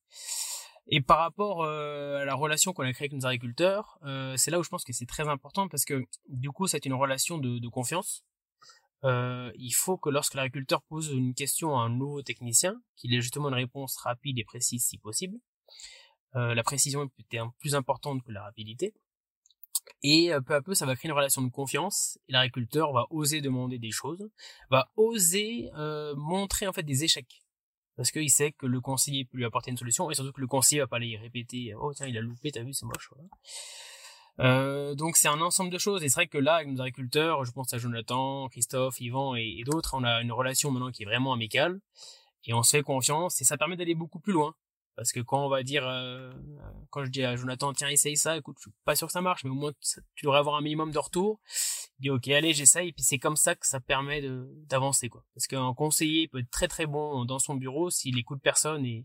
Et 0.87 0.99
par 0.99 1.19
rapport 1.19 1.63
à 1.63 2.25
la 2.25 2.33
relation 2.33 2.73
qu'on 2.73 2.83
a 2.83 2.91
créée 2.91 3.05
avec 3.05 3.13
nos 3.13 3.25
agriculteurs, 3.25 3.97
c'est 4.35 4.51
là 4.51 4.59
où 4.59 4.63
je 4.63 4.69
pense 4.69 4.83
que 4.83 4.91
c'est 4.91 5.05
très 5.05 5.29
important 5.29 5.69
parce 5.69 5.85
que 5.85 6.03
du 6.27 6.49
coup 6.49 6.67
c'est 6.67 6.85
une 6.85 6.93
relation 6.93 7.37
de, 7.37 7.59
de 7.59 7.67
confiance 7.69 8.25
euh, 9.03 9.51
il 9.55 9.71
faut 9.71 9.97
que 9.97 10.09
lorsque 10.09 10.35
l'agriculteur 10.35 10.81
pose 10.83 11.09
une 11.09 11.33
question 11.33 11.77
à 11.77 11.83
un 11.83 11.89
nouveau 11.89 12.21
technicien, 12.21 12.79
qu'il 12.95 13.13
ait 13.13 13.21
justement 13.21 13.49
une 13.49 13.55
réponse 13.55 13.97
rapide 13.97 14.37
et 14.37 14.43
précise 14.43 14.85
si 14.85 14.97
possible. 14.97 15.37
Euh, 16.35 16.55
la 16.55 16.63
précision 16.63 17.03
est 17.03 17.37
plus 17.59 17.75
importante 17.75 18.23
que 18.23 18.31
la 18.31 18.43
rapidité. 18.43 18.93
Et 20.03 20.33
euh, 20.33 20.41
peu 20.41 20.55
à 20.55 20.61
peu, 20.61 20.73
ça 20.73 20.85
va 20.85 20.95
créer 20.95 21.09
une 21.09 21.15
relation 21.15 21.41
de 21.41 21.49
confiance. 21.49 22.17
Et 22.27 22.33
l'agriculteur 22.33 22.93
va 22.93 23.05
oser 23.09 23.41
demander 23.41 23.79
des 23.79 23.91
choses, 23.91 24.29
va 24.69 24.89
oser 24.95 25.69
euh, 25.75 26.15
montrer 26.15 26.67
en 26.67 26.73
fait 26.73 26.83
des 26.83 27.03
échecs, 27.03 27.41
parce 27.95 28.11
qu'il 28.11 28.29
sait 28.29 28.51
que 28.51 28.65
le 28.65 28.79
conseiller 28.79 29.25
peut 29.25 29.37
lui 29.37 29.45
apporter 29.45 29.71
une 29.71 29.77
solution, 29.77 30.09
et 30.09 30.15
surtout 30.15 30.31
que 30.31 30.41
le 30.41 30.47
conseiller 30.47 30.81
va 30.81 30.87
pas 30.87 30.97
aller 30.97 31.17
répéter. 31.17 31.73
Oh 31.75 31.93
tiens, 31.93 32.07
il 32.07 32.17
a 32.17 32.21
loupé, 32.21 32.51
t'as 32.51 32.63
vu, 32.63 32.73
c'est 32.73 32.85
moche. 32.85 33.09
Donc 34.95 35.17
c'est 35.17 35.27
un 35.27 35.41
ensemble 35.41 35.69
de 35.69 35.77
choses 35.77 36.03
et 36.03 36.09
c'est 36.09 36.15
vrai 36.15 36.27
que 36.27 36.37
là 36.39 36.55
avec 36.55 36.69
nos 36.69 36.81
agriculteurs, 36.81 37.45
je 37.45 37.51
pense 37.51 37.73
à 37.73 37.77
Jonathan, 37.77 38.47
Christophe, 38.49 38.99
Yvan 38.99 39.35
et, 39.35 39.57
et 39.59 39.63
d'autres, 39.63 39.93
on 39.93 40.03
a 40.03 40.21
une 40.21 40.31
relation 40.31 40.71
maintenant 40.71 40.89
qui 40.89 41.03
est 41.03 41.05
vraiment 41.05 41.31
amicale 41.31 41.79
et 42.45 42.53
on 42.53 42.63
se 42.63 42.71
fait 42.71 42.81
confiance 42.81 43.39
et 43.41 43.43
ça 43.43 43.57
permet 43.57 43.75
d'aller 43.75 43.93
beaucoup 43.93 44.19
plus 44.19 44.33
loin. 44.33 44.55
Parce 45.01 45.13
que 45.13 45.19
quand 45.19 45.43
on 45.43 45.49
va 45.49 45.63
dire, 45.63 45.83
euh, 45.87 46.31
quand 46.91 47.03
je 47.03 47.09
dis 47.09 47.23
à 47.23 47.35
Jonathan, 47.35 47.73
tiens, 47.73 47.89
essaye 47.89 48.15
ça, 48.15 48.37
écoute, 48.37 48.57
je 48.59 48.69
suis 48.69 48.77
pas 48.85 48.95
sûr 48.95 49.07
que 49.07 49.13
ça 49.13 49.21
marche, 49.21 49.43
mais 49.43 49.49
au 49.49 49.55
moins 49.55 49.71
tu 49.81 50.25
devrais 50.25 50.37
avoir 50.37 50.57
un 50.57 50.61
minimum 50.61 50.91
de 50.91 50.99
retour. 50.99 51.39
Il 51.97 52.03
dit, 52.03 52.09
ok, 52.11 52.27
allez, 52.27 52.53
j'essaye, 52.53 52.89
et 52.89 52.93
puis 52.93 53.01
c'est 53.01 53.17
comme 53.17 53.35
ça 53.35 53.55
que 53.55 53.65
ça 53.65 53.79
permet 53.79 54.21
d'avancer, 54.67 55.09
quoi. 55.09 55.25
Parce 55.33 55.47
qu'un 55.47 55.73
conseiller 55.73 56.27
peut 56.27 56.37
être 56.37 56.51
très 56.51 56.67
très 56.67 56.85
bon 56.85 57.25
dans 57.25 57.39
son 57.39 57.55
bureau 57.55 57.89
s'il 57.89 58.15
écoute 58.19 58.41
personne 58.43 58.85
et, 58.85 59.01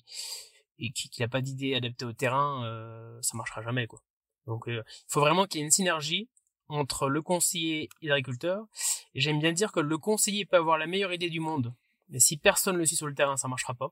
et 0.79 0.93
qu'il 0.93 1.25
n'a 1.25 1.29
pas 1.29 1.41
d'idée 1.41 1.75
adaptée 1.75 2.05
au 2.05 2.13
terrain, 2.13 2.63
euh, 2.67 3.19
ça 3.23 3.35
marchera 3.39 3.63
jamais, 3.63 3.87
quoi. 3.87 4.03
Donc, 4.47 4.69
euh, 4.69 4.83
il 4.87 5.05
faut 5.09 5.21
vraiment 5.21 5.47
qu'il 5.47 5.61
y 5.61 5.63
ait 5.63 5.65
une 5.65 5.73
synergie 5.73 6.29
entre 6.69 7.09
le 7.09 7.23
conseiller 7.23 7.89
et 8.03 8.09
l'agriculteur. 8.09 8.67
J'aime 9.15 9.41
bien 9.41 9.53
dire 9.55 9.73
que 9.73 9.81
le 9.81 9.97
conseiller 9.97 10.45
peut 10.45 10.59
avoir 10.59 10.77
la 10.77 10.87
meilleure 10.87 11.15
idée 11.15 11.31
du 11.31 11.41
monde, 11.41 11.73
mais 12.11 12.21
si 12.21 12.37
personne 12.37 12.77
le 12.77 12.85
suit 12.85 12.97
sur 12.97 13.07
le 13.07 13.15
terrain, 13.15 13.39
ça 13.39 13.49
marchera 13.49 13.73
pas. 13.73 13.89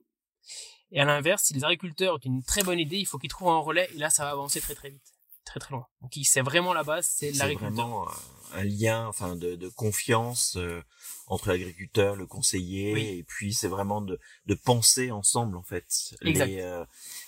Et 0.91 1.01
à 1.01 1.05
l'inverse, 1.05 1.45
si 1.45 1.55
les 1.55 1.65
agriculteurs 1.65 2.15
ont 2.15 2.19
une 2.25 2.43
très 2.43 2.63
bonne 2.63 2.79
idée, 2.79 2.99
il 2.99 3.07
faut 3.07 3.19
qu'ils 3.19 3.31
trouvent 3.31 3.49
un 3.49 3.59
relais 3.59 3.89
et 3.95 3.99
là, 3.99 4.11
ça 4.11 4.25
va 4.25 4.31
avancer 4.31 4.61
très 4.61 4.75
très 4.75 4.91
vite, 4.91 5.15
très 5.45 5.59
très 5.59 5.73
loin. 5.75 5.87
Donc 6.03 6.13
c'est 6.23 6.41
vraiment 6.43 6.73
la 6.73 6.85
base, 6.85 7.07
c'est 7.11 7.33
l'agriculteur. 7.33 7.71
C'est 7.71 7.75
vraiment 7.75 8.09
un 8.53 8.65
lien, 8.65 9.07
enfin, 9.09 9.35
de, 9.35 9.57
de 9.57 9.69
confiance 9.69 10.57
euh, 10.57 10.83
entre 11.27 11.49
l'agriculteur, 11.49 12.15
le 12.15 12.27
conseiller, 12.27 13.19
et 13.19 13.25
puis 13.25 13.53
c'est 13.55 13.67
vraiment 13.69 14.01
de, 14.03 14.21
de 14.47 14.55
penser 14.55 15.11
ensemble 15.11 15.57
en 15.57 15.63
fait 15.65 16.15
les, 16.21 16.61
euh, 16.61 16.85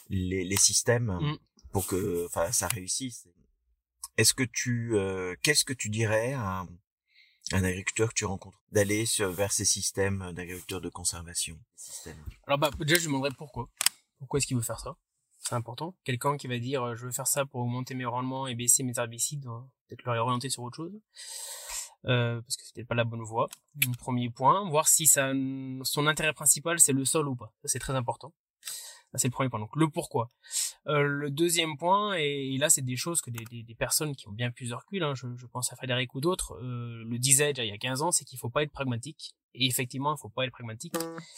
les, 0.09 0.45
les 0.45 0.57
systèmes 0.57 1.19
mm. 1.21 1.39
pour 1.73 1.87
que, 1.87 2.27
enfin, 2.27 2.53
ça 2.53 2.69
réussisse. 2.69 3.27
Est-ce 4.17 4.33
que 4.33 4.45
tu, 4.45 4.97
euh, 4.97 5.35
qu'est-ce 5.43 5.65
que 5.65 5.73
tu 5.73 5.89
dirais 5.91 6.35
à 6.35 6.67
un 7.53 7.63
agriculteur 7.63 8.09
que 8.09 8.15
tu 8.15 8.25
rencontres 8.25 8.61
d'aller 8.73 9.05
vers 9.19 9.53
ces 9.53 9.65
systèmes 9.65 10.33
d'agriculture 10.33 10.81
de 10.81 10.89
conservation 10.89 11.59
Alors 12.47 12.59
bah 12.59 12.71
déjà 12.81 12.97
je 12.97 13.01
lui 13.03 13.07
demanderais 13.09 13.31
pourquoi. 13.37 13.69
Pourquoi 14.19 14.39
est-ce 14.39 14.47
qu'il 14.47 14.57
veut 14.57 14.63
faire 14.63 14.81
ça? 14.81 14.97
C'est 15.39 15.55
important. 15.55 15.95
Quelqu'un 16.05 16.37
qui 16.37 16.49
va 16.49 16.59
dire 16.59 16.83
euh, 16.83 16.97
je 16.97 17.07
veux 17.07 17.13
faire 17.13 17.27
ça 17.27 17.47
pour 17.47 17.61
augmenter 17.61 17.95
mes 17.95 18.05
rendements 18.05 18.47
et 18.47 18.55
baisser 18.55 18.83
mes 18.83 18.95
herbicides, 18.97 19.45
peut-être 19.87 20.03
leur 20.05 20.17
orienter 20.25 20.51
sur 20.51 20.63
autre 20.65 20.77
chose. 20.77 20.93
Euh, 22.07 22.41
parce 22.41 22.57
que 22.57 22.65
c'était 22.65 22.85
pas 22.85 22.95
la 22.95 23.05
bonne 23.05 23.23
voie. 23.23 23.49
Premier 23.99 24.31
point, 24.31 24.69
voir 24.69 24.87
si 24.87 25.07
ça, 25.07 25.33
son 25.83 26.07
intérêt 26.07 26.33
principal 26.33 26.81
c'est 26.81 26.93
le 26.93 27.05
sol 27.05 27.29
ou 27.29 27.37
pas. 27.37 27.53
C'est 27.65 27.79
très 27.79 27.95
important 27.95 28.33
c'est 29.17 29.29
le 29.29 29.33
premier 29.33 29.49
point. 29.49 29.61
Donc 29.61 29.75
le 29.77 29.89
pourquoi. 29.89 30.31
Euh, 30.87 31.03
le 31.03 31.31
deuxième 31.31 31.77
point, 31.77 32.15
et, 32.15 32.57
là 32.59 32.71
c'est 32.71 32.83
des 32.83 32.97
choses 32.97 33.21
que 33.21 33.31
des, 33.31 33.45
des, 33.63 33.75
personnes 33.75 34.15
qui 34.15 34.29
ont 34.29 34.33
bien 34.33 34.51
plus 34.51 34.71
de 34.71 34.75
recul, 34.75 35.03
hein, 35.03 35.15
je, 35.15 35.27
je, 35.37 35.47
pense 35.47 35.73
à 35.73 35.77
Frédéric 35.77 36.15
ou 36.15 36.21
d'autres, 36.21 36.55
euh, 36.63 37.05
le 37.05 37.19
disaient 37.19 37.53
déjà 37.53 37.65
il 37.65 37.71
y 37.71 37.75
a 37.75 37.79
15 37.79 38.03
ans, 38.03 38.13
c'est 38.13 38.25
qu'il 38.25 38.39
faut 38.39 38.51
pas 38.51 38.63
être 38.63 38.73
pragmatique. 38.73 39.35
Et 39.55 39.67
effectivement, 39.67 40.15
il 40.15 40.19
faut 40.19 40.29
pas 40.29 40.45
être 40.45 40.53
pragmatique. 40.53 40.95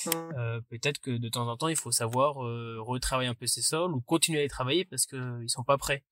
Euh, 0.09 0.61
Peut-être 0.69 0.99
que 1.01 1.13
de 1.13 1.29
temps 1.29 1.49
en 1.49 1.57
temps, 1.57 1.69
il 1.69 1.77
faut 1.77 1.93
savoir 1.93 2.45
euh, 2.45 2.79
retravailler 2.81 3.29
un 3.29 3.35
peu 3.35 3.47
ses 3.47 3.63
sols 3.63 3.93
ou 3.93 4.01
continuer 4.01 4.41
à 4.41 4.43
les 4.43 4.49
travailler 4.49 4.85
parce 4.85 5.07
que 5.07 5.41
ils 5.43 5.49
sont 5.49 5.65
pas 5.65 5.79
prêts. 5.79 6.05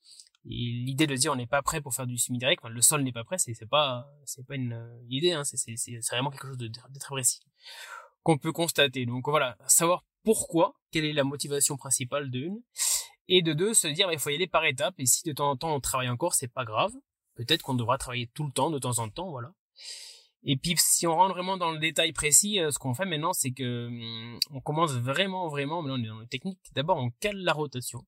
Et 0.44 0.54
l'idée 0.54 1.08
de 1.08 1.16
dire 1.16 1.32
on 1.32 1.36
n'est 1.36 1.48
pas 1.48 1.62
prêt 1.62 1.80
pour 1.80 1.92
faire 1.94 2.06
du 2.06 2.16
semi 2.18 2.38
direct, 2.38 2.62
le 2.64 2.80
sol 2.80 3.02
n'est 3.02 3.12
pas 3.12 3.24
prêt, 3.24 3.36
c'est 3.38 3.68
pas 3.68 4.08
c'est 4.24 4.46
pas 4.46 4.54
une, 4.54 4.80
une 5.02 5.12
idée, 5.12 5.32
hein, 5.32 5.42
c'est 5.42 5.74
vraiment 6.12 6.30
quelque 6.30 6.46
chose 6.46 6.56
de, 6.56 6.68
de 6.68 6.98
très 7.00 7.14
précis 7.14 7.40
qu'on 8.26 8.38
peut 8.38 8.52
constater. 8.52 9.06
Donc 9.06 9.28
voilà, 9.28 9.56
savoir 9.68 10.04
pourquoi, 10.26 10.74
quelle 10.90 11.04
est 11.04 11.12
la 11.12 11.22
motivation 11.22 11.76
principale 11.76 12.32
d'une, 12.32 12.60
et 13.28 13.42
de 13.42 13.52
deux, 13.52 13.74
se 13.74 13.86
dire, 13.86 14.10
il 14.10 14.18
faut 14.18 14.30
y 14.30 14.34
aller 14.34 14.48
par 14.48 14.64
étapes, 14.64 14.96
et 14.98 15.06
si 15.06 15.22
de 15.22 15.32
temps 15.32 15.50
en 15.50 15.56
temps 15.56 15.72
on 15.72 15.78
travaille 15.78 16.08
encore, 16.08 16.34
c'est 16.34 16.52
pas 16.52 16.64
grave. 16.64 16.90
Peut-être 17.36 17.62
qu'on 17.62 17.74
devra 17.74 17.96
travailler 17.96 18.28
tout 18.34 18.44
le 18.44 18.50
temps, 18.50 18.72
de 18.72 18.80
temps 18.80 18.98
en 18.98 19.08
temps, 19.08 19.30
voilà. 19.30 19.52
Et 20.42 20.56
puis, 20.56 20.74
si 20.78 21.06
on 21.06 21.14
rentre 21.14 21.34
vraiment 21.34 21.56
dans 21.56 21.70
le 21.70 21.78
détail 21.78 22.12
précis, 22.12 22.58
euh, 22.58 22.72
ce 22.72 22.78
qu'on 22.80 22.92
fait 22.92 23.04
maintenant, 23.04 23.32
c'est 23.32 23.52
que 23.52 23.86
hum, 23.86 24.40
on 24.50 24.60
commence 24.60 24.94
vraiment, 24.94 25.48
vraiment, 25.48 25.80
mais 25.80 25.92
on 25.92 25.98
est 25.98 26.08
dans 26.08 26.18
le 26.18 26.26
technique. 26.26 26.58
D'abord, 26.74 26.96
on 26.96 27.10
cale 27.20 27.36
la 27.36 27.52
rotation. 27.52 28.04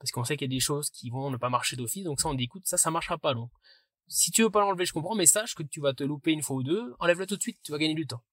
Parce 0.00 0.10
qu'on 0.10 0.24
sait 0.24 0.36
qu'il 0.36 0.50
y 0.50 0.52
a 0.52 0.56
des 0.56 0.60
choses 0.60 0.90
qui 0.90 1.08
vont 1.10 1.30
ne 1.30 1.36
pas 1.36 1.50
marcher 1.50 1.76
d'office, 1.76 2.02
donc 2.02 2.20
ça, 2.20 2.30
on 2.30 2.34
dit, 2.34 2.44
écoute, 2.44 2.62
ça, 2.64 2.78
ça 2.78 2.90
marchera 2.90 3.16
pas, 3.16 3.32
donc. 3.32 3.50
Si 4.08 4.32
tu 4.32 4.42
veux 4.42 4.50
pas 4.50 4.60
l'enlever, 4.60 4.86
je 4.86 4.92
comprends, 4.92 5.14
mais 5.14 5.26
sache 5.26 5.54
que 5.54 5.62
tu 5.62 5.80
vas 5.80 5.94
te 5.94 6.02
louper 6.02 6.32
une 6.32 6.42
fois 6.42 6.56
ou 6.56 6.64
deux, 6.64 6.96
enlève-le 6.98 7.26
tout 7.26 7.36
de 7.36 7.42
suite, 7.42 7.60
tu 7.62 7.70
vas 7.70 7.78
gagner 7.78 7.94
du 7.94 8.08
temps. 8.08 8.24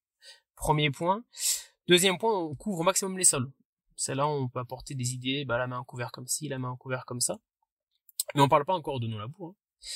Premier 0.56 0.90
point. 0.90 1.24
Deuxième 1.90 2.20
point, 2.20 2.38
on 2.38 2.54
couvre 2.54 2.82
au 2.82 2.84
maximum 2.84 3.18
les 3.18 3.24
sols. 3.24 3.52
C'est 3.96 4.14
là 4.14 4.28
où 4.28 4.30
on 4.30 4.48
peut 4.48 4.60
apporter 4.60 4.94
des 4.94 5.16
idées, 5.16 5.44
bah, 5.44 5.58
la 5.58 5.66
main 5.66 5.84
couvert 5.84 6.12
comme 6.12 6.28
ci, 6.28 6.48
la 6.48 6.60
main 6.60 6.76
couvert 6.78 7.04
comme 7.04 7.20
ça. 7.20 7.40
Mais 8.36 8.42
on 8.42 8.48
parle 8.48 8.64
pas 8.64 8.76
encore 8.76 9.00
de 9.00 9.08
non-labour. 9.08 9.50
Hein. 9.50 9.88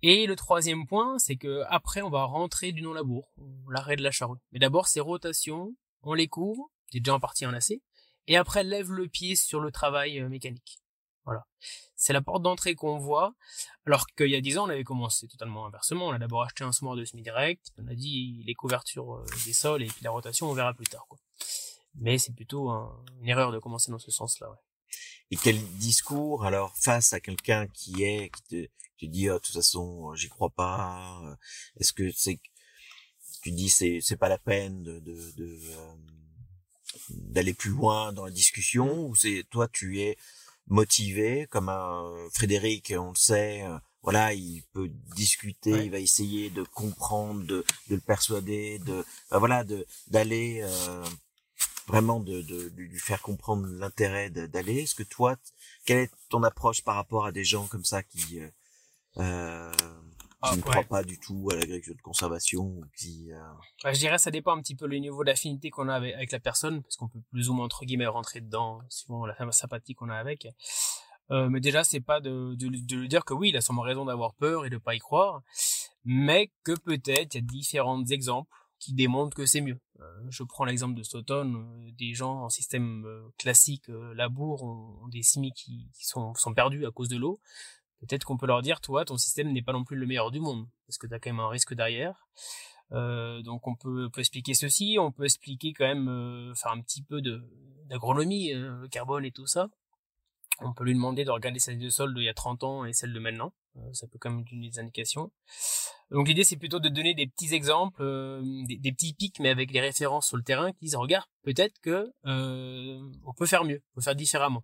Et 0.00 0.26
le 0.26 0.34
troisième 0.34 0.86
point, 0.86 1.18
c'est 1.18 1.36
que 1.36 1.62
après, 1.68 2.00
on 2.00 2.08
va 2.08 2.24
rentrer 2.24 2.72
du 2.72 2.80
non-labour, 2.80 3.30
l'arrêt 3.68 3.96
de 3.96 4.02
la 4.02 4.10
charrue. 4.10 4.38
Mais 4.52 4.60
d'abord, 4.60 4.88
ces 4.88 5.00
rotations, 5.00 5.76
on 6.00 6.14
les 6.14 6.26
couvre, 6.26 6.70
c'est 6.90 7.00
déjà 7.00 7.14
en 7.14 7.20
partie 7.20 7.44
enlacé, 7.44 7.82
et 8.28 8.38
après, 8.38 8.64
lève 8.64 8.90
le 8.90 9.06
pied 9.06 9.36
sur 9.36 9.60
le 9.60 9.70
travail 9.70 10.20
euh, 10.20 10.30
mécanique. 10.30 10.80
Voilà. 11.24 11.46
C'est 11.96 12.14
la 12.14 12.22
porte 12.22 12.42
d'entrée 12.42 12.74
qu'on 12.74 12.98
voit, 12.98 13.34
alors 13.86 14.06
qu'il 14.06 14.30
y 14.30 14.34
a 14.34 14.40
dix 14.40 14.56
ans, 14.58 14.66
on 14.66 14.70
avait 14.70 14.84
commencé 14.84 15.28
totalement 15.28 15.66
inversement. 15.66 16.08
On 16.08 16.12
a 16.12 16.18
d'abord 16.18 16.42
acheté 16.42 16.64
un 16.64 16.72
semoir 16.72 16.96
de 16.96 17.04
semi-direct, 17.04 17.70
on 17.78 17.86
a 17.88 17.94
dit 17.94 18.42
les 18.46 18.54
couvertures 18.54 19.16
euh, 19.16 19.24
des 19.44 19.52
sols 19.52 19.82
et 19.82 19.86
puis 19.86 20.02
la 20.02 20.10
rotation, 20.10 20.50
on 20.50 20.54
verra 20.54 20.72
plus 20.72 20.86
tard. 20.86 21.04
Quoi. 21.08 21.18
Mais 21.94 22.18
c'est 22.18 22.34
plutôt 22.34 22.70
une 23.20 23.28
erreur 23.28 23.52
de 23.52 23.58
commencer 23.58 23.90
dans 23.90 23.98
ce 23.98 24.10
sens-là. 24.10 24.50
Ouais. 24.50 24.56
Et 25.30 25.36
quel 25.36 25.58
discours 25.78 26.44
alors 26.44 26.76
face 26.76 27.12
à 27.12 27.20
quelqu'un 27.20 27.66
qui 27.68 28.02
est 28.04 28.30
qui 28.30 28.42
te, 28.42 28.66
te 28.98 29.06
dit 29.06 29.30
oh, 29.30 29.34
de 29.34 29.38
toute 29.38 29.54
façon 29.54 30.14
j'y 30.14 30.28
crois 30.28 30.50
pas 30.50 31.20
euh, 31.24 31.34
est-ce 31.80 31.94
que 31.94 32.10
c'est 32.14 32.38
tu 33.42 33.50
dis 33.50 33.70
c'est 33.70 34.00
c'est 34.02 34.16
pas 34.16 34.28
la 34.28 34.36
peine 34.38 34.82
de 34.82 35.00
de, 35.00 35.32
de 35.36 35.58
euh, 35.70 35.94
d'aller 37.08 37.54
plus 37.54 37.70
loin 37.70 38.12
dans 38.12 38.26
la 38.26 38.30
discussion 38.30 39.06
ou 39.06 39.14
c'est 39.16 39.44
toi 39.50 39.68
tu 39.68 40.00
es 40.00 40.18
motivé 40.66 41.46
comme 41.50 41.70
un 41.70 42.28
Frédéric 42.34 42.92
on 42.96 43.10
le 43.10 43.16
sait 43.16 43.62
euh, 43.62 43.78
voilà 44.02 44.34
il 44.34 44.62
peut 44.72 44.90
discuter 45.16 45.84
il 45.84 45.90
va 45.90 45.98
essayer 45.98 46.50
de 46.50 46.62
comprendre 46.62 47.40
de, 47.44 47.64
de 47.88 47.94
le 47.94 48.00
persuader 48.00 48.78
de 48.80 49.04
ben 49.30 49.38
voilà 49.38 49.64
de 49.64 49.86
d'aller 50.08 50.60
euh, 50.62 51.04
vraiment 51.86 52.20
de, 52.20 52.42
de, 52.42 52.68
de, 52.68 52.82
lui 52.82 52.98
faire 52.98 53.22
comprendre 53.22 53.66
l'intérêt 53.66 54.30
d'aller. 54.30 54.82
Est-ce 54.82 54.94
que 54.94 55.02
toi 55.02 55.36
quelle 55.84 55.98
est 55.98 56.10
ton 56.28 56.42
approche 56.42 56.82
par 56.82 56.94
rapport 56.94 57.26
à 57.26 57.32
des 57.32 57.44
gens 57.44 57.66
comme 57.66 57.84
ça 57.84 58.02
qui 58.02 58.40
euh, 58.40 58.48
euh 59.18 59.72
qui 60.44 60.48
ah, 60.50 60.56
ne 60.56 60.62
croient 60.62 60.82
pas 60.82 61.04
du 61.04 61.20
tout 61.20 61.50
à 61.52 61.54
l'agriculture 61.54 61.94
de 61.94 62.02
conservation 62.02 62.80
qui 62.96 63.30
je 63.84 63.98
dirais 64.00 64.18
ça 64.18 64.32
dépend 64.32 64.56
un 64.56 64.60
petit 64.60 64.74
peu 64.74 64.88
le 64.88 64.96
niveau 64.96 65.22
d'affinité 65.22 65.70
qu'on 65.70 65.88
a 65.88 65.94
avec, 65.94 66.14
avec, 66.14 66.32
la 66.32 66.40
personne 66.40 66.82
parce 66.82 66.96
qu'on 66.96 67.06
peut 67.06 67.20
plus 67.30 67.48
ou 67.48 67.54
moins 67.54 67.66
entre 67.66 67.84
guillemets 67.84 68.08
rentrer 68.08 68.40
dedans 68.40 68.80
suivant 68.88 69.24
la 69.24 69.52
sympathie 69.52 69.94
qu'on 69.94 70.08
a 70.08 70.16
avec. 70.16 70.48
Euh, 71.30 71.48
mais 71.48 71.60
déjà, 71.60 71.84
c'est 71.84 72.00
pas 72.00 72.20
de, 72.20 72.54
de, 72.56 72.68
de, 72.68 72.96
lui 72.96 73.08
dire 73.08 73.24
que 73.24 73.32
oui, 73.32 73.50
il 73.50 73.56
a 73.56 73.60
sûrement 73.60 73.82
raison 73.82 74.04
d'avoir 74.04 74.34
peur 74.34 74.66
et 74.66 74.70
de 74.70 74.76
pas 74.76 74.94
y 74.94 74.98
croire, 74.98 75.42
mais 76.04 76.50
que 76.64 76.72
peut-être 76.72 77.34
il 77.34 77.38
y 77.38 77.38
a 77.38 77.46
différents 77.46 78.04
exemples 78.04 78.50
qui 78.82 78.94
démontrent 78.94 79.36
que 79.36 79.46
c'est 79.46 79.60
mieux. 79.60 79.78
Euh, 80.00 80.04
je 80.28 80.42
prends 80.42 80.64
l'exemple 80.64 80.96
de 80.96 81.04
Stoughton, 81.04 81.54
euh, 81.54 81.90
des 81.92 82.14
gens 82.14 82.42
en 82.42 82.48
système 82.48 83.04
euh, 83.06 83.28
classique 83.38 83.86
labour 84.14 84.64
ont, 84.64 85.06
des 85.06 85.22
semis 85.22 85.52
qui, 85.52 85.88
sont, 86.00 86.34
perdus 86.54 86.84
à 86.84 86.90
cause 86.90 87.08
de 87.08 87.16
l'eau. 87.16 87.40
Peut-être 88.00 88.24
qu'on 88.24 88.36
peut 88.36 88.46
leur 88.46 88.60
dire, 88.60 88.80
toi, 88.80 89.04
ton 89.04 89.16
système 89.16 89.52
n'est 89.52 89.62
pas 89.62 89.72
non 89.72 89.84
plus 89.84 89.96
le 89.96 90.06
meilleur 90.06 90.32
du 90.32 90.40
monde, 90.40 90.66
parce 90.86 90.98
que 90.98 91.06
tu 91.06 91.14
as 91.14 91.20
quand 91.20 91.30
même 91.30 91.38
un 91.38 91.48
risque 91.48 91.74
derrière. 91.74 92.26
donc 92.90 93.68
on 93.68 93.76
peut, 93.76 94.10
expliquer 94.18 94.54
ceci, 94.54 94.96
on 94.98 95.12
peut 95.12 95.24
expliquer 95.24 95.72
quand 95.72 95.86
même, 95.86 96.52
faire 96.56 96.72
un 96.72 96.80
petit 96.80 97.04
peu 97.04 97.22
d'agronomie, 97.88 98.52
le 98.52 98.88
carbone 98.88 99.24
et 99.24 99.30
tout 99.30 99.46
ça. 99.46 99.68
On 100.58 100.72
peut 100.72 100.82
lui 100.82 100.94
demander 100.94 101.24
de 101.24 101.30
regarder 101.30 101.60
sa 101.60 101.74
de 101.74 101.90
sol 101.90 102.12
d'il 102.12 102.24
y 102.24 102.28
a 102.28 102.34
30 102.34 102.64
ans 102.64 102.84
et 102.84 102.92
celle 102.92 103.12
de 103.12 103.20
maintenant. 103.20 103.52
Euh, 103.76 103.92
ça 103.92 104.06
peut 104.06 104.18
quand 104.18 104.30
même 104.30 104.44
donner 104.44 104.68
des 104.68 104.78
indications. 104.78 105.30
Donc 106.10 106.28
l'idée 106.28 106.44
c'est 106.44 106.56
plutôt 106.56 106.78
de 106.78 106.88
donner 106.88 107.14
des 107.14 107.26
petits 107.26 107.54
exemples, 107.54 108.02
euh, 108.02 108.42
des, 108.66 108.92
petits 108.92 109.14
pics, 109.14 109.38
mais 109.40 109.48
avec 109.48 109.72
des 109.72 109.80
références 109.80 110.28
sur 110.28 110.36
le 110.36 110.42
terrain 110.42 110.72
qui 110.72 110.80
disent 110.82 110.96
regarde 110.96 111.24
peut-être 111.42 111.78
que 111.80 112.12
euh, 112.26 113.00
on 113.24 113.32
peut 113.32 113.46
faire 113.46 113.64
mieux, 113.64 113.82
on 113.92 113.94
peut 113.96 114.02
faire 114.02 114.14
différemment. 114.14 114.62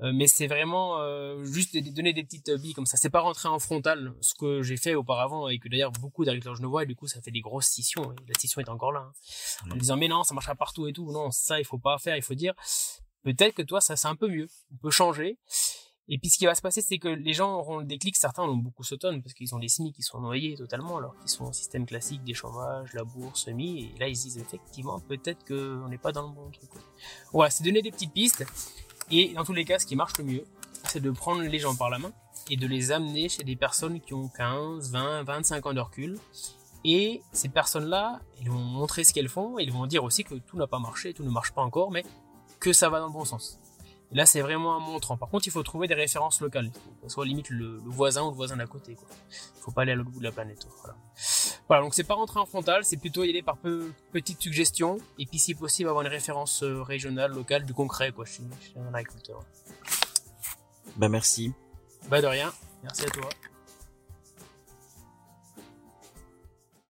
mais 0.00 0.26
c'est 0.26 0.46
vraiment 0.46 0.98
juste 1.44 1.74
de 1.74 1.90
donner 1.90 2.12
des 2.12 2.24
petites 2.24 2.50
billes 2.50 2.74
comme 2.74 2.84
ça. 2.84 2.98
C'est 2.98 3.08
pas 3.08 3.20
rentrer 3.20 3.48
en 3.48 3.58
frontal, 3.58 4.12
ce 4.20 4.34
que 4.34 4.62
j'ai 4.62 4.76
fait 4.76 4.94
auparavant 4.94 5.48
et 5.48 5.58
que 5.58 5.68
d'ailleurs 5.70 5.92
beaucoup 5.92 6.26
d'agriculteurs 6.26 6.68
vois 6.68 6.82
et 6.82 6.86
du 6.86 6.94
coup 6.94 7.06
ça 7.06 7.22
fait 7.22 7.30
des 7.30 7.40
grosses 7.40 7.68
scissions. 7.68 8.12
Et 8.12 8.28
la 8.28 8.34
scission 8.38 8.60
est 8.60 8.68
encore 8.68 8.92
là, 8.92 9.00
hein. 9.00 9.70
en 9.72 9.76
disant 9.76 9.96
mais 9.96 10.08
non 10.08 10.24
ça 10.24 10.34
marchera 10.34 10.54
partout 10.54 10.86
et 10.88 10.92
tout. 10.92 11.10
Non 11.10 11.30
ça 11.30 11.58
il 11.58 11.64
faut 11.64 11.78
pas 11.78 11.96
faire, 11.96 12.16
il 12.18 12.22
faut 12.22 12.34
dire 12.34 12.52
peut-être 13.22 13.54
que 13.54 13.62
toi 13.62 13.80
ça 13.80 13.96
c'est 13.96 14.08
un 14.08 14.16
peu 14.16 14.28
mieux. 14.28 14.48
On 14.74 14.76
peut 14.76 14.90
changer. 14.90 15.38
Et 16.08 16.18
puis 16.18 16.30
ce 16.30 16.38
qui 16.38 16.46
va 16.46 16.54
se 16.54 16.62
passer, 16.62 16.80
c'est 16.82 16.98
que 16.98 17.08
les 17.08 17.32
gens 17.32 17.54
auront 17.58 17.78
le 17.78 17.84
déclic, 17.84 18.16
certains 18.16 18.44
ont 18.44 18.56
beaucoup 18.56 18.84
s'automne 18.84 19.22
parce 19.22 19.34
qu'ils 19.34 19.54
ont 19.54 19.58
des 19.58 19.68
semis 19.68 19.92
qui 19.92 20.02
sont 20.02 20.20
noyés 20.20 20.54
totalement, 20.56 20.98
alors 20.98 21.16
qu'ils 21.18 21.28
sont 21.28 21.44
en 21.44 21.52
système 21.52 21.84
classique 21.84 22.22
des 22.22 22.34
chômages, 22.34 22.92
labour, 22.92 23.36
semis, 23.36 23.92
et 23.96 23.98
là 23.98 24.08
ils 24.08 24.16
se 24.16 24.24
disent 24.24 24.38
effectivement 24.38 25.00
peut-être 25.00 25.44
qu'on 25.44 25.88
n'est 25.88 25.98
pas 25.98 26.12
dans 26.12 26.28
le 26.28 26.32
bon 26.32 26.50
truc. 26.50 26.70
Voilà, 27.32 27.50
c'est 27.50 27.64
donner 27.64 27.82
des 27.82 27.90
petites 27.90 28.12
pistes, 28.12 28.46
et 29.10 29.32
dans 29.34 29.44
tous 29.44 29.52
les 29.52 29.64
cas, 29.64 29.78
ce 29.78 29.86
qui 29.86 29.96
marche 29.96 30.16
le 30.18 30.24
mieux, 30.24 30.44
c'est 30.84 31.00
de 31.00 31.10
prendre 31.10 31.42
les 31.42 31.58
gens 31.58 31.74
par 31.74 31.90
la 31.90 31.98
main, 31.98 32.12
et 32.50 32.56
de 32.56 32.66
les 32.66 32.92
amener 32.92 33.28
chez 33.28 33.42
des 33.42 33.56
personnes 33.56 34.00
qui 34.00 34.14
ont 34.14 34.28
15, 34.28 34.90
20, 34.92 35.24
25 35.24 35.66
ans 35.66 35.74
de 35.74 35.80
recul. 35.80 36.18
Et 36.84 37.22
ces 37.32 37.48
personnes-là, 37.48 38.20
ils 38.40 38.48
vont 38.48 38.60
montrer 38.60 39.02
ce 39.02 39.12
qu'elles 39.12 39.28
font, 39.28 39.58
et 39.58 39.64
ils 39.64 39.72
vont 39.72 39.86
dire 39.86 40.04
aussi 40.04 40.22
que 40.22 40.34
tout 40.34 40.56
n'a 40.56 40.68
pas 40.68 40.78
marché, 40.78 41.12
tout 41.14 41.24
ne 41.24 41.30
marche 41.30 41.52
pas 41.52 41.62
encore, 41.62 41.90
mais 41.90 42.04
que 42.60 42.72
ça 42.72 42.88
va 42.88 43.00
dans 43.00 43.08
le 43.08 43.12
bon 43.12 43.24
sens. 43.24 43.58
Et 44.12 44.16
là, 44.16 44.26
c'est 44.26 44.40
vraiment 44.40 44.76
un 44.76 44.78
montrant. 44.78 45.16
Par 45.16 45.28
contre, 45.28 45.46
il 45.46 45.50
faut 45.50 45.62
trouver 45.62 45.88
des 45.88 45.94
références 45.94 46.40
locales. 46.40 46.70
Soit 47.08 47.26
limite 47.26 47.50
le, 47.50 47.78
voisin 47.86 48.22
ou 48.22 48.30
le 48.30 48.36
voisin 48.36 48.56
d'à 48.56 48.66
côté. 48.66 48.94
Quoi. 48.94 49.08
Il 49.30 49.62
faut 49.62 49.72
pas 49.72 49.82
aller 49.82 49.92
à 49.92 49.94
l'autre 49.96 50.10
bout 50.10 50.20
de 50.20 50.24
la 50.24 50.32
planète. 50.32 50.66
Voilà. 50.80 50.96
voilà 51.68 51.82
donc 51.82 51.94
c'est 51.94 52.04
pas 52.04 52.14
rentrer 52.14 52.38
en 52.38 52.46
frontal, 52.46 52.84
c'est 52.84 52.96
plutôt 52.96 53.24
y 53.24 53.30
aller 53.30 53.42
par 53.42 53.56
peu, 53.56 53.90
petites 54.12 54.40
suggestions. 54.40 54.98
Et 55.18 55.26
puis, 55.26 55.38
si 55.38 55.54
possible, 55.54 55.88
avoir 55.88 56.04
une 56.04 56.10
référence 56.10 56.62
euh, 56.62 56.82
régionale, 56.82 57.32
locale, 57.32 57.64
du 57.64 57.74
concret, 57.74 58.12
quoi, 58.12 58.24
chez, 58.24 58.42
chez 58.60 58.78
un 58.78 58.94
agriculteur. 58.94 59.40
Bah, 60.96 61.08
merci. 61.08 61.52
Bah, 62.08 62.22
de 62.22 62.26
rien. 62.26 62.52
Merci 62.82 63.06
à 63.06 63.10
toi. 63.10 63.28